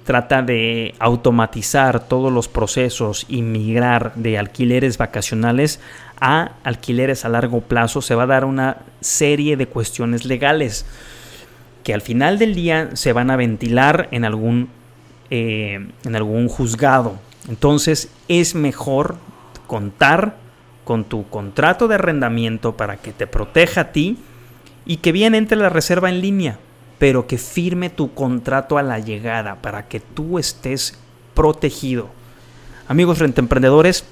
trata 0.04 0.42
de 0.42 0.94
automatizar 0.98 2.08
todos 2.08 2.32
los 2.32 2.48
procesos 2.48 3.24
y 3.28 3.42
migrar 3.42 4.14
de 4.14 4.36
alquileres 4.36 4.98
vacacionales 4.98 5.80
a 6.20 6.52
alquileres 6.64 7.24
a 7.24 7.28
largo 7.28 7.60
plazo, 7.60 8.02
se 8.02 8.14
va 8.14 8.24
a 8.24 8.26
dar 8.26 8.44
una 8.44 8.78
serie 9.00 9.56
de 9.56 9.66
cuestiones 9.66 10.24
legales 10.24 10.86
que 11.84 11.94
al 11.94 12.00
final 12.00 12.38
del 12.38 12.54
día 12.54 12.90
se 12.94 13.12
van 13.12 13.30
a 13.30 13.36
ventilar 13.36 14.08
en 14.12 14.24
algún 14.24 14.68
eh, 15.34 15.88
en 16.04 16.14
algún 16.14 16.46
juzgado. 16.46 17.18
Entonces 17.48 18.08
es 18.28 18.54
mejor 18.54 19.16
contar 19.66 20.36
con 20.84 21.04
tu 21.04 21.28
contrato 21.28 21.88
de 21.88 21.94
arrendamiento 21.96 22.76
para 22.76 22.96
que 22.96 23.12
te 23.12 23.26
proteja 23.26 23.82
a 23.82 23.92
ti 23.92 24.18
y 24.84 24.98
que 24.98 25.12
bien 25.12 25.34
entre 25.34 25.56
la 25.56 25.68
reserva 25.68 26.08
en 26.08 26.20
línea, 26.20 26.58
pero 26.98 27.26
que 27.26 27.38
firme 27.38 27.90
tu 27.90 28.14
contrato 28.14 28.78
a 28.78 28.82
la 28.82 28.98
llegada 28.98 29.56
para 29.56 29.88
que 29.88 30.00
tú 30.00 30.38
estés 30.38 30.98
protegido. 31.34 32.10
Amigos 32.88 33.18
rentemprendedores, 33.18 34.04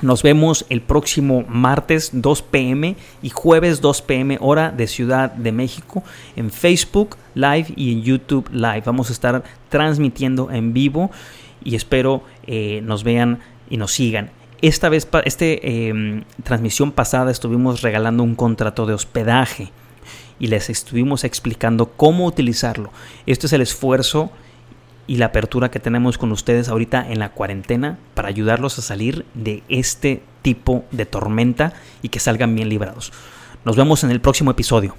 nos 0.00 0.22
vemos 0.22 0.64
el 0.68 0.80
próximo 0.80 1.44
martes 1.48 2.10
2 2.12 2.42
pm 2.42 2.96
y 3.20 3.30
jueves 3.30 3.80
2 3.80 4.02
pm 4.02 4.38
hora 4.40 4.70
de 4.70 4.86
Ciudad 4.86 5.32
de 5.32 5.50
México 5.50 6.04
en 6.36 6.52
Facebook 6.52 7.16
Live 7.34 7.72
y 7.74 7.92
en 7.92 8.02
YouTube 8.02 8.48
Live. 8.52 8.82
Vamos 8.84 9.10
a 9.10 9.12
estar 9.12 9.42
transmitiendo 9.68 10.52
en 10.52 10.72
vivo 10.72 11.10
y 11.64 11.76
espero 11.76 12.22
eh, 12.46 12.80
nos 12.82 13.04
vean 13.04 13.40
y 13.70 13.76
nos 13.76 13.92
sigan. 13.92 14.30
Esta 14.60 14.88
vez, 14.88 15.08
esta 15.24 15.44
em, 15.44 16.24
transmisión 16.42 16.90
pasada 16.92 17.30
estuvimos 17.30 17.82
regalando 17.82 18.22
un 18.22 18.34
contrato 18.34 18.86
de 18.86 18.94
hospedaje 18.94 19.70
y 20.40 20.48
les 20.48 20.68
estuvimos 20.70 21.24
explicando 21.24 21.86
cómo 21.86 22.26
utilizarlo. 22.26 22.90
Esto 23.26 23.46
es 23.46 23.52
el 23.52 23.60
esfuerzo 23.60 24.30
y 25.06 25.16
la 25.16 25.26
apertura 25.26 25.70
que 25.70 25.80
tenemos 25.80 26.18
con 26.18 26.32
ustedes 26.32 26.68
ahorita 26.68 27.06
en 27.08 27.18
la 27.18 27.30
cuarentena 27.30 27.98
para 28.14 28.28
ayudarlos 28.28 28.78
a 28.78 28.82
salir 28.82 29.24
de 29.34 29.62
este 29.68 30.22
tipo 30.42 30.84
de 30.90 31.06
tormenta 31.06 31.72
y 32.02 32.08
que 32.08 32.20
salgan 32.20 32.54
bien 32.54 32.68
librados. 32.68 33.12
Nos 33.64 33.76
vemos 33.76 34.04
en 34.04 34.10
el 34.10 34.20
próximo 34.20 34.50
episodio. 34.50 34.94